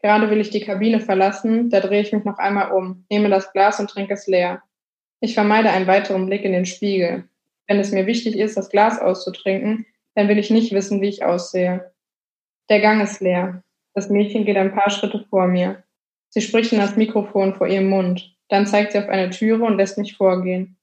[0.00, 3.52] Gerade will ich die Kabine verlassen, da drehe ich mich noch einmal um, nehme das
[3.52, 4.62] Glas und trinke es leer.
[5.20, 7.28] Ich vermeide einen weiteren Blick in den Spiegel.
[7.66, 11.24] Wenn es mir wichtig ist, das Glas auszutrinken, dann will ich nicht wissen, wie ich
[11.24, 11.92] aussehe.
[12.70, 13.62] Der Gang ist leer.
[13.92, 15.83] Das Mädchen geht ein paar Schritte vor mir.
[16.34, 18.34] Sie spricht in das Mikrofon vor ihrem Mund.
[18.48, 20.76] Dann zeigt sie auf eine Türe und lässt mich vorgehen.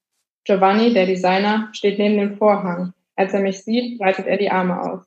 [0.44, 2.94] Giovanni, der Designer, steht neben dem Vorhang.
[3.16, 5.04] Als er mich sieht, breitet er die Arme aus.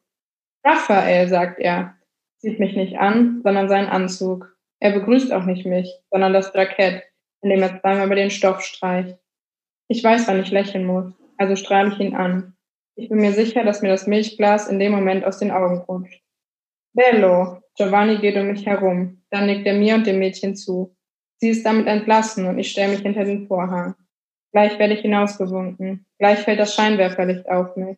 [0.64, 1.96] Raphael, sagt er,
[2.38, 4.56] sieht mich nicht an, sondern seinen Anzug.
[4.80, 7.02] Er begrüßt auch nicht mich, sondern das Jackett,
[7.42, 9.18] indem er zweimal über den Stoff streicht.
[9.88, 12.56] Ich weiß, wann ich lächeln muss, also strahle ich ihn an.
[12.96, 16.22] Ich bin mir sicher, dass mir das Milchglas in dem Moment aus den Augen rutscht.
[16.94, 19.25] Bello, Giovanni geht um mich herum.
[19.36, 20.96] Dann nickt er mir und dem Mädchen zu.
[21.42, 23.96] Sie ist damit entlassen und ich stelle mich hinter den Vorhang.
[24.54, 26.06] Gleich werde ich hinausgewunken.
[26.20, 27.98] Gleich fällt das Scheinwerferlicht auf mich.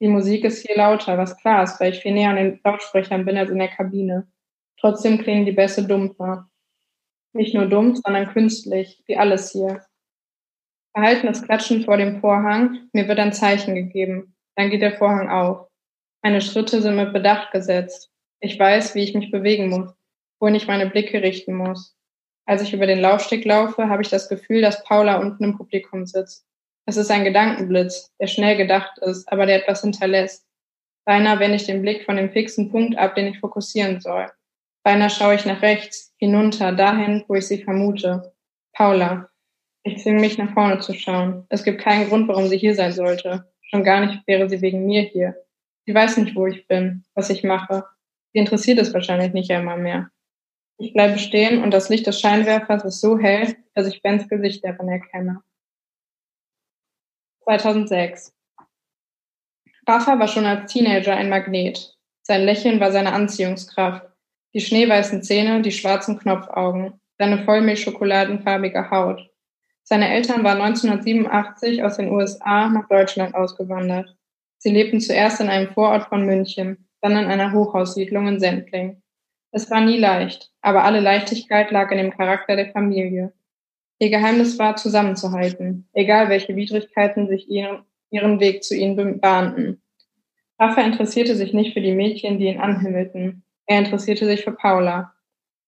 [0.00, 3.26] Die Musik ist hier lauter, was klar ist, weil ich viel näher an den Lautsprechern
[3.26, 4.32] bin als in der Kabine.
[4.80, 6.48] Trotzdem klingen die Bässe dumpfer.
[7.34, 9.84] Nicht nur dumpf, sondern künstlich, wie alles hier.
[10.94, 14.34] Verhaltenes Klatschen vor dem Vorhang, mir wird ein Zeichen gegeben.
[14.56, 15.68] Dann geht der Vorhang auf.
[16.22, 18.10] Meine Schritte sind mit Bedacht gesetzt.
[18.40, 19.92] Ich weiß, wie ich mich bewegen muss,
[20.42, 21.96] wohin ich meine Blicke richten muss.
[22.46, 26.04] Als ich über den Laufsteg laufe, habe ich das Gefühl, dass Paula unten im Publikum
[26.04, 26.44] sitzt.
[26.84, 30.44] Es ist ein Gedankenblitz, der schnell gedacht ist, aber der etwas hinterlässt.
[31.04, 34.26] Beinahe wende ich den Blick von dem fixen Punkt ab, den ich fokussieren soll.
[34.82, 38.32] Beinahe schaue ich nach rechts, hinunter, dahin, wo ich sie vermute.
[38.72, 39.28] Paula.
[39.84, 41.46] Ich zwinge mich, nach vorne zu schauen.
[41.50, 43.48] Es gibt keinen Grund, warum sie hier sein sollte.
[43.60, 45.36] Schon gar nicht wäre sie wegen mir hier.
[45.86, 47.84] Sie weiß nicht, wo ich bin, was ich mache.
[48.32, 50.10] Sie interessiert es wahrscheinlich nicht einmal mehr.
[50.82, 54.64] Ich bleibe stehen und das Licht des Scheinwerfers ist so hell, dass ich Bens Gesicht
[54.64, 55.40] darin erkenne.
[57.44, 58.34] 2006.
[59.86, 61.96] Rafa war schon als Teenager ein Magnet.
[62.22, 64.08] Sein Lächeln war seine Anziehungskraft.
[64.54, 69.30] Die schneeweißen Zähne, die schwarzen Knopfaugen, seine vollmilchschokoladenfarbige Haut.
[69.84, 74.16] Seine Eltern waren 1987 aus den USA nach Deutschland ausgewandert.
[74.58, 79.00] Sie lebten zuerst in einem Vorort von München, dann in einer Hochhaussiedlung in Sendling.
[79.52, 83.32] Es war nie leicht, aber alle Leichtigkeit lag in dem Charakter der Familie.
[83.98, 89.82] Ihr Geheimnis war, zusammenzuhalten, egal welche Widrigkeiten sich ihren, ihren Weg zu ihnen bahnten.
[90.58, 93.44] Rafa interessierte sich nicht für die Mädchen, die ihn anhimmelten.
[93.66, 95.12] Er interessierte sich für Paula.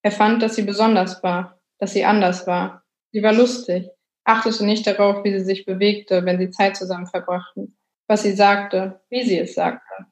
[0.02, 2.84] Er fand, dass sie besonders war, dass sie anders war.
[3.10, 3.88] Sie war lustig,
[4.24, 7.76] achtete nicht darauf, wie sie sich bewegte, wenn sie Zeit zusammen verbrachten,
[8.06, 10.06] was sie sagte, wie sie es sagte.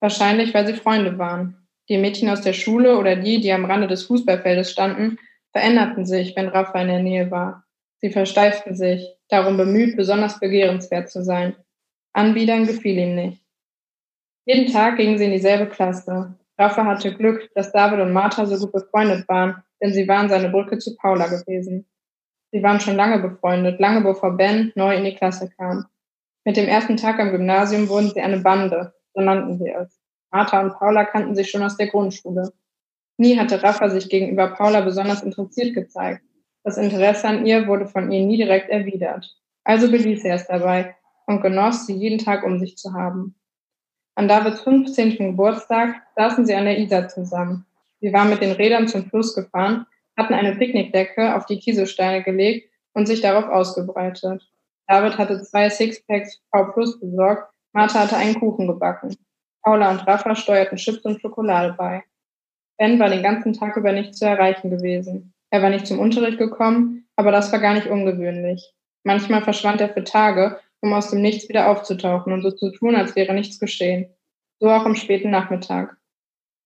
[0.00, 1.59] Wahrscheinlich, weil sie Freunde waren.
[1.90, 5.18] Die Mädchen aus der Schule oder die, die am Rande des Fußballfeldes standen,
[5.50, 7.64] veränderten sich, wenn Rafa in der Nähe war.
[8.00, 11.56] Sie versteiften sich, darum bemüht, besonders begehrenswert zu sein.
[12.12, 13.42] Anbiedern gefiel ihm nicht.
[14.46, 16.38] Jeden Tag gingen sie in dieselbe Klasse.
[16.56, 20.48] Rafa hatte Glück, dass David und Martha so gut befreundet waren, denn sie waren seine
[20.48, 21.86] Brücke zu Paula gewesen.
[22.52, 25.86] Sie waren schon lange befreundet, lange bevor Ben neu in die Klasse kam.
[26.44, 29.99] Mit dem ersten Tag am Gymnasium wurden sie eine Bande, so nannten sie es.
[30.30, 32.52] Martha und Paula kannten sich schon aus der Grundschule.
[33.16, 36.22] Nie hatte Rafa sich gegenüber Paula besonders interessiert gezeigt.
[36.64, 39.36] Das Interesse an ihr wurde von ihr nie direkt erwidert.
[39.64, 43.34] Also beließ er es dabei und genoss, sie jeden Tag um sich zu haben.
[44.14, 45.18] An Davids 15.
[45.18, 47.66] Geburtstag saßen sie an der Isar zusammen.
[48.00, 52.70] Sie waren mit den Rädern zum Fluss gefahren, hatten eine Picknickdecke auf die Kieselsteine gelegt
[52.92, 54.42] und sich darauf ausgebreitet.
[54.86, 59.16] David hatte zwei Sixpacks V Plus besorgt, Martha hatte einen Kuchen gebacken.
[59.62, 62.02] Paula und Rafa steuerten Chips und Schokolade bei.
[62.78, 65.34] Ben war den ganzen Tag über nicht zu erreichen gewesen.
[65.50, 68.72] Er war nicht zum Unterricht gekommen, aber das war gar nicht ungewöhnlich.
[69.04, 72.94] Manchmal verschwand er für Tage, um aus dem Nichts wieder aufzutauchen und so zu tun,
[72.96, 74.08] als wäre nichts geschehen.
[74.60, 75.96] So auch am späten Nachmittag.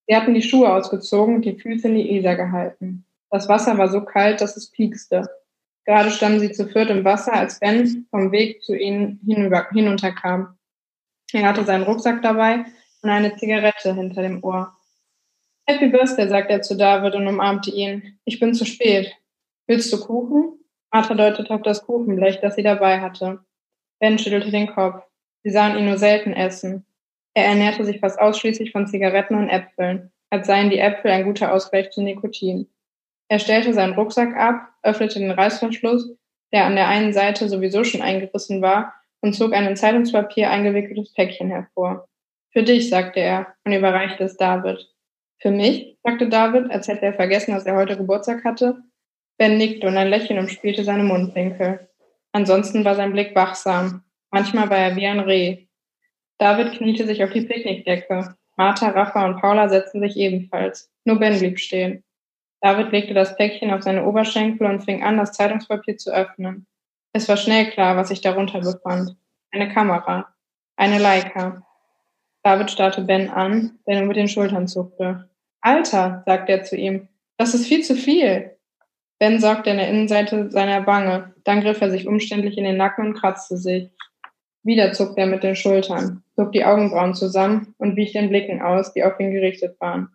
[0.07, 3.07] Sie hatten die Schuhe ausgezogen und die Füße in die Isar gehalten.
[3.31, 5.29] Das Wasser war so kalt, dass es piekste.
[5.87, 10.57] Gerade standen sie zu viert im Wasser, als Ben vom Weg zu ihnen hinunterkam.
[11.33, 12.65] Er hatte seinen Rucksack dabei
[13.05, 14.73] und eine Zigarette hinter dem Ohr.
[15.67, 18.19] Happy Birthday, sagt er zu David und umarmte ihn.
[18.25, 19.15] Ich bin zu spät.
[19.67, 20.59] Willst du Kuchen?
[20.91, 23.41] Martha deutete auf das Kuchenblech, das sie dabei hatte.
[24.01, 25.03] Ben schüttelte den Kopf.
[25.43, 26.87] Sie sahen ihn nur selten essen.
[27.35, 31.53] Er ernährte sich fast ausschließlich von Zigaretten und Äpfeln, als seien die Äpfel ein guter
[31.53, 32.69] Ausgleich zu Nikotin.
[33.29, 36.17] Er stellte seinen Rucksack ab, öffnete den Reißverschluss,
[36.53, 41.13] der an der einen Seite sowieso schon eingerissen war, und zog ein in Zeitungspapier eingewickeltes
[41.15, 42.07] Päckchen hervor.
[42.55, 44.89] Für dich, sagte er und überreichte es David.
[45.41, 48.83] Für mich, sagte David, als hätte er vergessen, dass er heute Geburtstag hatte.
[49.39, 51.89] Ben nickte und ein Lächeln umspielte seine Mundwinkel.
[52.31, 54.05] Ansonsten war sein Blick wachsam.
[54.31, 55.67] Manchmal war er wie ein Reh.
[56.39, 58.37] David kniete sich auf die Picknickdecke.
[58.57, 60.93] Martha, Rafa und Paula setzten sich ebenfalls.
[61.05, 62.05] Nur Ben blieb stehen.
[62.61, 66.67] David legte das Päckchen auf seine Oberschenkel und fing an, das Zeitungspapier zu öffnen.
[67.13, 69.17] Es war schnell klar, was sich darunter befand.
[69.51, 70.33] Eine Kamera.
[70.77, 71.67] Eine Leica.
[72.45, 75.31] David starrte Ben an, der nur mit den Schultern zuckte.
[75.63, 78.51] Alter, sagte er zu ihm, das ist viel zu viel.
[79.19, 83.07] Ben sorgte an der Innenseite seiner Wange, dann griff er sich umständlich in den Nacken
[83.07, 83.89] und kratzte sich.
[84.63, 88.93] Wieder zuckte er mit den Schultern, zog die Augenbrauen zusammen und wich den Blicken aus,
[88.93, 90.09] die auf ihn gerichtet waren.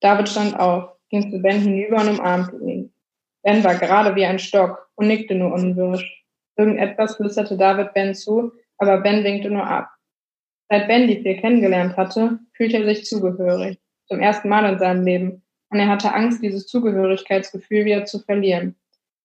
[0.00, 2.94] David stand auf, ging zu Ben hinüber und umarmte ihn.
[3.42, 6.24] Ben war gerade wie ein Stock und nickte nur unwirsch.
[6.56, 9.90] Irgendetwas flüsterte David Ben zu, aber Ben winkte nur ab.
[10.68, 15.04] Seit Ben die vier kennengelernt hatte, fühlte er sich zugehörig zum ersten Mal in seinem
[15.04, 18.74] Leben, und er hatte Angst, dieses Zugehörigkeitsgefühl wieder zu verlieren.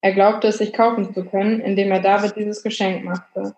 [0.01, 3.55] Er glaubte es sich kaufen zu können, indem er David dieses Geschenk machte.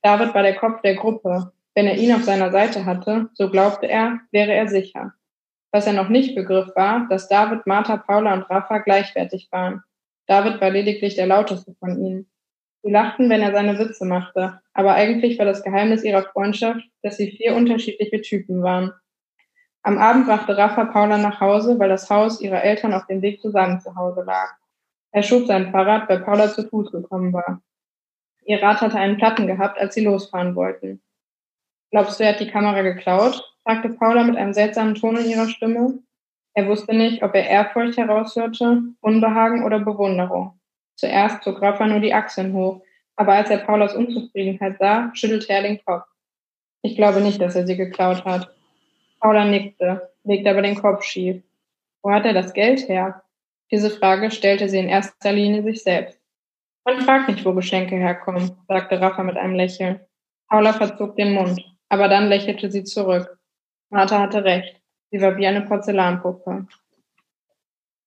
[0.00, 1.52] David war der Kopf der Gruppe.
[1.74, 5.12] Wenn er ihn auf seiner Seite hatte, so glaubte er, wäre er sicher.
[5.70, 9.82] Was er noch nicht begriff war, dass David, Martha, Paula und Rafa gleichwertig waren.
[10.26, 12.31] David war lediglich der lauteste von ihnen.
[12.82, 17.16] Sie lachten, wenn er seine Witze machte, aber eigentlich war das Geheimnis ihrer Freundschaft, dass
[17.16, 18.92] sie vier unterschiedliche Typen waren.
[19.82, 23.40] Am Abend brachte Rafa Paula nach Hause, weil das Haus ihrer Eltern auf dem Weg
[23.40, 24.56] zu seinem Zuhause lag.
[25.12, 27.62] Er schob sein Fahrrad, weil Paula zu Fuß gekommen war.
[28.44, 31.02] Ihr Rad hatte einen Platten gehabt, als sie losfahren wollten.
[31.90, 33.44] Glaubst du, er hat die Kamera geklaut?
[33.62, 35.98] fragte Paula mit einem seltsamen Ton in ihrer Stimme.
[36.54, 40.58] Er wusste nicht, ob er Ehrfurcht heraushörte, Unbehagen oder Bewunderung.
[41.02, 42.80] Zuerst zog Rafa nur die Achseln hoch,
[43.16, 46.04] aber als er Paulas Unzufriedenheit sah, schüttelte er den Kopf.
[46.82, 48.54] Ich glaube nicht, dass er sie geklaut hat.
[49.18, 51.42] Paula nickte, legte aber den Kopf schief.
[52.04, 53.24] Wo hat er das Geld her?
[53.72, 56.20] Diese Frage stellte sie in erster Linie sich selbst.
[56.84, 59.98] Man fragt nicht, wo Geschenke herkommen, sagte Rafa mit einem Lächeln.
[60.48, 63.40] Paula verzog den Mund, aber dann lächelte sie zurück.
[63.90, 64.80] Martha hatte recht.
[65.10, 66.68] Sie war wie eine Porzellanpuppe.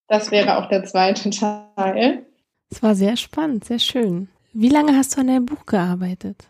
[0.07, 1.29] Das wäre auch der zweite
[1.75, 2.25] Teil.
[2.70, 4.28] Es war sehr spannend, sehr schön.
[4.53, 6.47] Wie lange hast du an deinem Buch gearbeitet?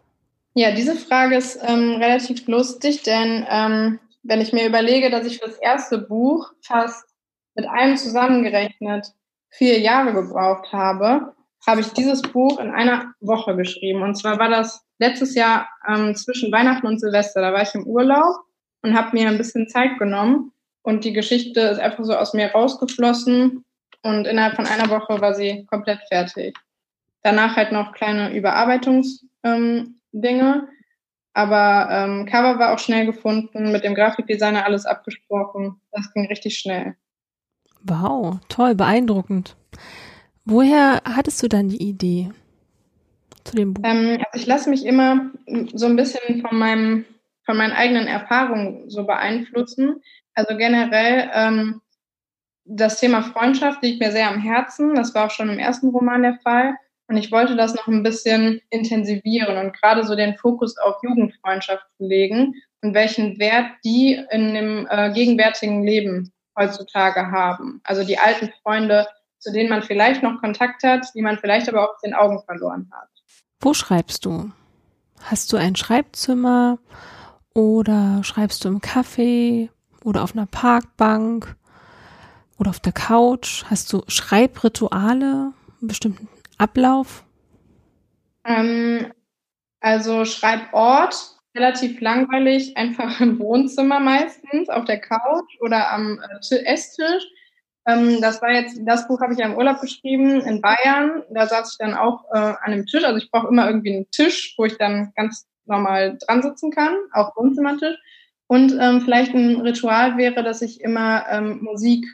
[0.54, 5.40] Ja, diese Frage ist ähm, relativ lustig, denn ähm, wenn ich mir überlege, dass ich
[5.40, 7.06] für das erste Buch fast
[7.56, 9.08] mit allem zusammengerechnet
[9.50, 11.34] vier Jahre gebraucht habe,
[11.66, 14.04] habe ich dieses Buch in einer Woche geschrieben.
[14.04, 17.42] Und zwar war das letztes Jahr ähm, zwischen Weihnachten und Silvester.
[17.42, 18.36] Da war ich im Urlaub
[18.82, 20.52] und habe mir ein bisschen Zeit genommen.
[20.84, 23.66] Und die Geschichte ist einfach so aus mir rausgeflossen.
[24.06, 26.56] Und innerhalb von einer Woche war sie komplett fertig.
[27.24, 29.18] Danach halt noch kleine Überarbeitungsdinge.
[30.22, 30.68] Ähm,
[31.34, 35.82] aber ähm, Cover war auch schnell gefunden, mit dem Grafikdesigner alles abgesprochen.
[35.92, 36.96] Das ging richtig schnell.
[37.82, 39.56] Wow, toll, beeindruckend.
[40.46, 42.30] Woher hattest du dann die Idee
[43.44, 43.84] zu dem Buch?
[43.84, 45.32] Ähm, also ich lasse mich immer
[45.74, 47.06] so ein bisschen von meinem,
[47.44, 50.04] von meinen eigenen Erfahrungen so beeinflussen.
[50.36, 51.82] Also generell ähm,
[52.66, 54.96] das Thema Freundschaft liegt mir sehr am Herzen.
[54.96, 56.76] Das war auch schon im ersten Roman der Fall.
[57.08, 62.08] Und ich wollte das noch ein bisschen intensivieren und gerade so den Fokus auf Jugendfreundschaften
[62.08, 67.80] legen und welchen Wert die in dem äh, gegenwärtigen Leben heutzutage haben.
[67.84, 69.08] Also die alten Freunde,
[69.38, 72.42] zu denen man vielleicht noch Kontakt hat, die man vielleicht aber auch aus den Augen
[72.44, 73.10] verloren hat.
[73.60, 74.52] Wo schreibst du?
[75.22, 76.80] Hast du ein Schreibzimmer
[77.54, 79.70] oder schreibst du im Café
[80.04, 81.56] oder auf einer Parkbank
[82.58, 83.64] oder auf der Couch?
[83.70, 86.28] Hast du Schreibrituale, einen bestimmten
[86.58, 87.24] Ablauf?
[88.46, 89.12] Ähm,
[89.80, 91.16] also Schreibort,
[91.56, 97.24] relativ langweilig, einfach im Wohnzimmer meistens, auf der Couch oder am äh, Esstisch.
[97.88, 101.24] Ähm, das war jetzt, das Buch habe ich ja im Urlaub geschrieben in Bayern.
[101.30, 103.04] Da saß ich dann auch äh, an einem Tisch.
[103.04, 106.96] Also ich brauche immer irgendwie einen Tisch, wo ich dann ganz normal dran sitzen kann,
[107.14, 107.98] auch Wohnzimmertisch.
[108.48, 112.06] Und ähm, vielleicht ein Ritual wäre, dass ich immer ähm, Musik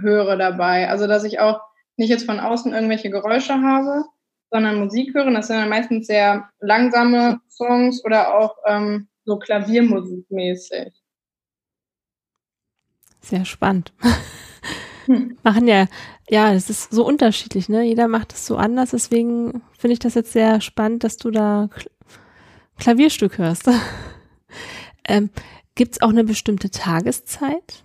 [0.00, 0.88] höre dabei.
[0.88, 1.60] Also dass ich auch
[1.96, 4.04] nicht jetzt von außen irgendwelche Geräusche habe,
[4.50, 5.30] sondern Musik höre.
[5.30, 10.92] Das sind dann meistens sehr langsame Songs oder auch ähm, so Klaviermusik mäßig.
[13.20, 13.92] Sehr spannend.
[15.06, 15.36] Hm.
[15.42, 15.86] Machen ja,
[16.28, 17.82] ja, es ist so unterschiedlich, ne?
[17.82, 21.68] Jeder macht es so anders, deswegen finde ich das jetzt sehr spannend, dass du da
[22.78, 23.68] Klavierstück hörst.
[25.08, 25.30] ähm,
[25.74, 27.84] Gibt es auch eine bestimmte Tageszeit?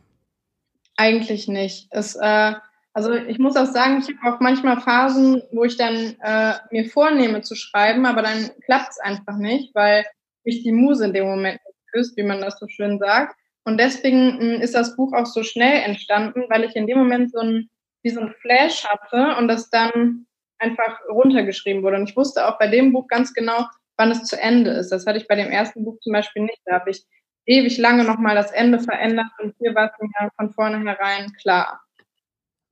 [0.98, 1.88] Eigentlich nicht.
[1.92, 2.54] Es, äh,
[2.94, 6.90] also ich muss auch sagen, ich habe auch manchmal Phasen, wo ich dann äh, mir
[6.90, 10.06] vornehme zu schreiben, aber dann klappt es einfach nicht, weil
[10.46, 13.36] mich die Muse in dem Moment nicht küsst, wie man das so schön sagt.
[13.66, 17.32] Und deswegen hm, ist das Buch auch so schnell entstanden, weil ich in dem Moment
[17.32, 17.70] so ein,
[18.04, 20.28] wie so ein Flash hatte und das dann
[20.60, 21.98] einfach runtergeschrieben wurde.
[21.98, 23.66] Und ich wusste auch bei dem Buch ganz genau,
[23.98, 24.92] wann es zu Ende ist.
[24.92, 26.62] Das hatte ich bei dem ersten Buch zum Beispiel nicht.
[26.66, 27.04] Da habe ich
[27.46, 31.82] ewig lange nochmal das Ende verändert und hier war es mir von vornherein klar.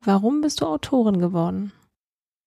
[0.02, 1.72] Warum bist du Autorin geworden?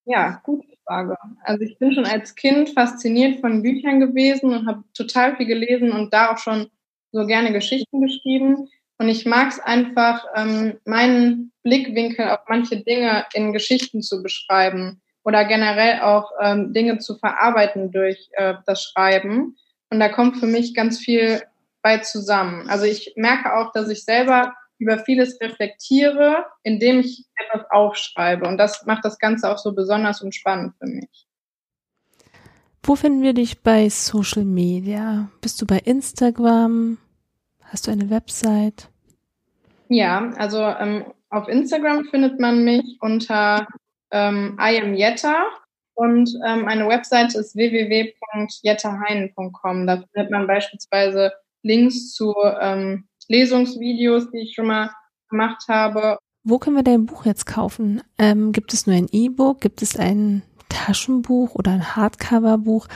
[0.05, 1.16] Ja, gute Frage.
[1.43, 5.93] Also ich bin schon als Kind fasziniert von Büchern gewesen und habe total viel gelesen
[5.93, 6.70] und da auch schon
[7.12, 8.68] so gerne Geschichten geschrieben.
[8.99, 15.01] Und ich mag es einfach, ähm, meinen Blickwinkel auf manche Dinge in Geschichten zu beschreiben
[15.24, 19.57] oder generell auch ähm, Dinge zu verarbeiten durch äh, das Schreiben.
[19.91, 21.43] Und da kommt für mich ganz viel
[21.87, 22.68] bei zusammen.
[22.68, 28.49] Also ich merke auch, dass ich selber über vieles reflektiere, indem ich etwas aufschreibe.
[28.49, 31.28] Und das macht das Ganze auch so besonders und spannend für mich.
[32.82, 35.28] Wo finden wir dich bei Social Media?
[35.41, 36.99] Bist du bei Instagram?
[37.62, 38.89] Hast du eine Website?
[39.89, 43.68] Ja, also ähm, auf Instagram findet man mich unter
[44.11, 45.45] ähm, iamjetta
[45.95, 49.87] und ähm, meine Website ist www.jettaheinen.com.
[49.87, 51.30] Da findet man beispielsweise
[51.63, 54.91] Links zu ähm, Lesungsvideos, die ich schon mal
[55.29, 56.19] gemacht habe.
[56.45, 58.03] Wo können wir dein Buch jetzt kaufen?
[58.19, 59.61] Ähm, gibt es nur ein E-Book?
[59.61, 62.87] Gibt es ein Taschenbuch oder ein Hardcover-Buch?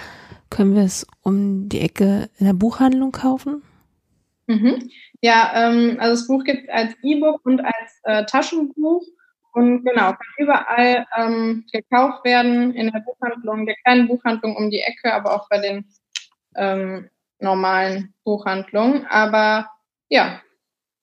[0.50, 3.62] Können wir es um die Ecke in der Buchhandlung kaufen?
[4.46, 4.90] Mhm.
[5.20, 9.02] Ja, ähm, also das Buch gibt es als E-Book und als äh, Taschenbuch
[9.52, 14.80] und genau, kann überall ähm, gekauft werden in der Buchhandlung, der kleinen Buchhandlung um die
[14.80, 15.84] Ecke, aber auch bei den
[16.56, 19.06] ähm, normalen Buchhandlungen.
[19.06, 19.70] Aber
[20.08, 20.40] ja,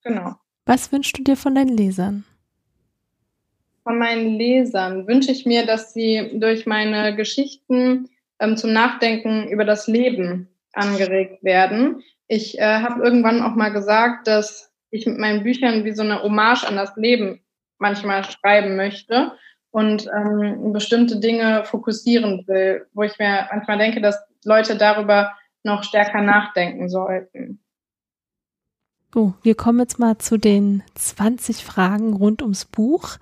[0.02, 0.34] genau.
[0.66, 2.24] Was wünschst du dir von deinen Lesern?
[3.82, 9.64] Von meinen Lesern wünsche ich mir, dass sie durch meine Geschichten ähm, zum Nachdenken über
[9.64, 12.02] das Leben angeregt werden.
[12.26, 16.22] Ich äh, habe irgendwann auch mal gesagt, dass ich mit meinen Büchern wie so eine
[16.22, 17.40] Hommage an das Leben
[17.78, 19.32] manchmal schreiben möchte
[19.70, 25.32] und ähm, bestimmte Dinge fokussieren will, wo ich mir manchmal denke, dass Leute darüber
[25.62, 27.60] noch stärker nachdenken sollten.
[29.12, 33.16] So, wir kommen jetzt mal zu den 20 Fragen rund ums Buch.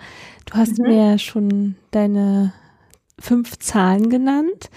[0.44, 0.86] Du hast mhm.
[0.88, 2.52] mir schon deine
[3.18, 4.70] fünf Zahlen genannt.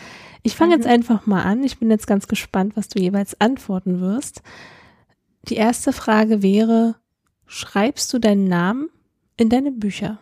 [0.44, 0.82] Ich fange mhm.
[0.82, 1.64] jetzt einfach mal an.
[1.64, 4.44] Ich bin jetzt ganz gespannt, was du jeweils antworten wirst.
[5.48, 6.96] Die erste Frage wäre,
[7.48, 8.90] schreibst du deinen Namen
[9.36, 10.20] in deine Bücher?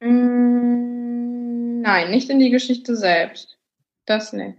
[0.00, 3.55] Mm, Nein, nicht in die Geschichte selbst.
[4.06, 4.58] Das nicht.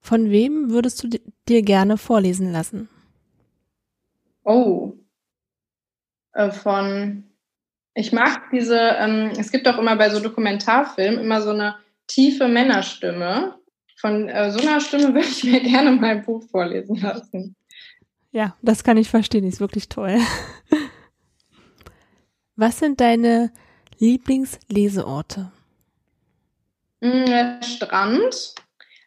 [0.00, 1.08] Von wem würdest du
[1.48, 2.88] dir gerne vorlesen lassen?
[4.44, 4.92] Oh.
[6.32, 7.24] Äh, von.
[7.94, 11.76] Ich mag diese, ähm, es gibt auch immer bei so Dokumentarfilmen immer so eine
[12.06, 13.58] tiefe Männerstimme.
[13.98, 17.56] Von äh, so einer Stimme würde ich mir gerne mal ein Buch vorlesen lassen.
[18.30, 20.18] Ja, das kann ich verstehen, ist wirklich toll.
[22.56, 23.50] Was sind deine
[23.98, 25.50] Lieblingsleseorte?
[27.00, 28.54] Mm, Strand,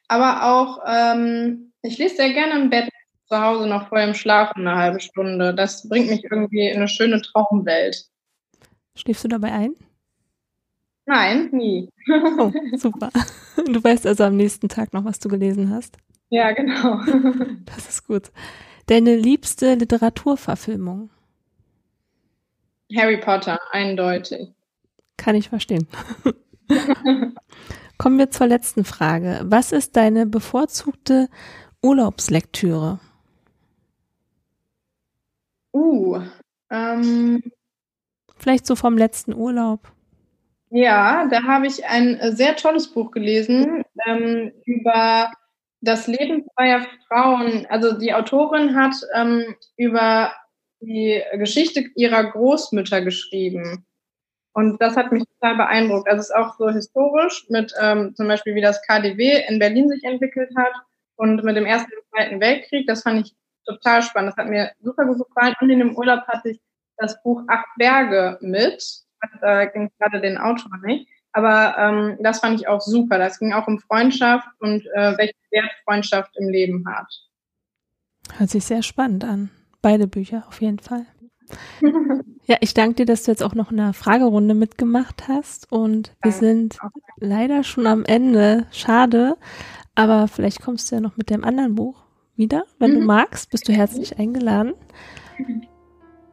[0.07, 2.89] aber auch, ähm, ich lese sehr gerne im Bett
[3.27, 5.53] zu Hause noch vor dem Schlafen eine halbe Stunde.
[5.53, 8.05] Das bringt mich irgendwie in eine schöne Traumwelt.
[8.95, 9.75] Schläfst du dabei ein?
[11.05, 11.89] Nein, nie.
[12.37, 13.09] Oh, super.
[13.55, 15.97] Du weißt also am nächsten Tag noch, was du gelesen hast.
[16.29, 17.01] Ja, genau.
[17.65, 18.31] Das ist gut.
[18.87, 21.09] Deine liebste Literaturverfilmung?
[22.95, 24.49] Harry Potter, eindeutig.
[25.17, 25.87] Kann ich verstehen.
[27.97, 29.41] Kommen wir zur letzten Frage.
[29.43, 31.29] Was ist deine bevorzugte
[31.81, 32.99] Urlaubslektüre?
[35.73, 36.21] Uh,
[36.69, 37.43] ähm,
[38.37, 39.91] Vielleicht so vom letzten Urlaub.
[40.69, 45.31] Ja, da habe ich ein äh, sehr tolles Buch gelesen ähm, über
[45.81, 47.65] das Leben zweier Frauen.
[47.69, 50.31] Also die Autorin hat ähm, über
[50.79, 53.85] die Geschichte ihrer Großmütter geschrieben.
[54.53, 56.07] Und das hat mich total beeindruckt.
[56.09, 59.89] Also es ist auch so historisch mit ähm, zum Beispiel, wie das KDW in Berlin
[59.89, 60.73] sich entwickelt hat
[61.15, 62.87] und mit dem Ersten und Zweiten Weltkrieg.
[62.87, 63.35] Das fand ich
[63.65, 64.31] total spannend.
[64.31, 65.55] Das hat mir super gut gefallen.
[65.61, 66.61] Und in dem Urlaub hatte ich
[66.97, 68.83] das Buch Acht Berge mit.
[69.41, 71.07] Da ging gerade den Autor nicht.
[71.31, 73.17] Aber ähm, das fand ich auch super.
[73.17, 77.07] Das ging auch um Freundschaft und äh, welchen Wert Freundschaft im Leben hat.
[78.37, 79.51] Hört sich sehr spannend an.
[79.81, 81.05] Beide Bücher auf jeden Fall.
[82.45, 85.71] Ja, ich danke dir, dass du jetzt auch noch eine Fragerunde mitgemacht hast.
[85.71, 86.77] Und wir sind
[87.17, 88.67] leider schon am Ende.
[88.71, 89.37] Schade.
[89.95, 92.03] Aber vielleicht kommst du ja noch mit dem anderen Buch
[92.35, 92.63] wieder.
[92.79, 92.99] Wenn mhm.
[93.01, 94.73] du magst, bist du herzlich eingeladen.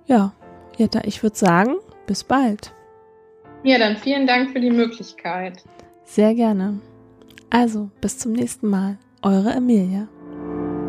[0.07, 0.33] Ja,
[0.77, 2.73] Jetta, ich würde sagen, bis bald.
[3.63, 5.65] Ja, dann vielen Dank für die Möglichkeit.
[6.05, 6.79] Sehr gerne.
[7.51, 8.99] Also, bis zum nächsten Mal.
[9.23, 10.07] Eure Emilia.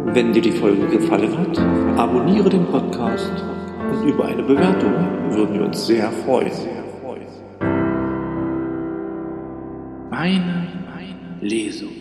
[0.06, 1.58] Wenn dir die Folge gefallen hat,
[1.98, 3.32] abonniere den Podcast
[3.92, 4.94] und über eine Bewertung
[5.32, 6.52] würden wir uns sehr freuen.
[10.10, 10.68] Meine,
[11.42, 11.97] Lesung.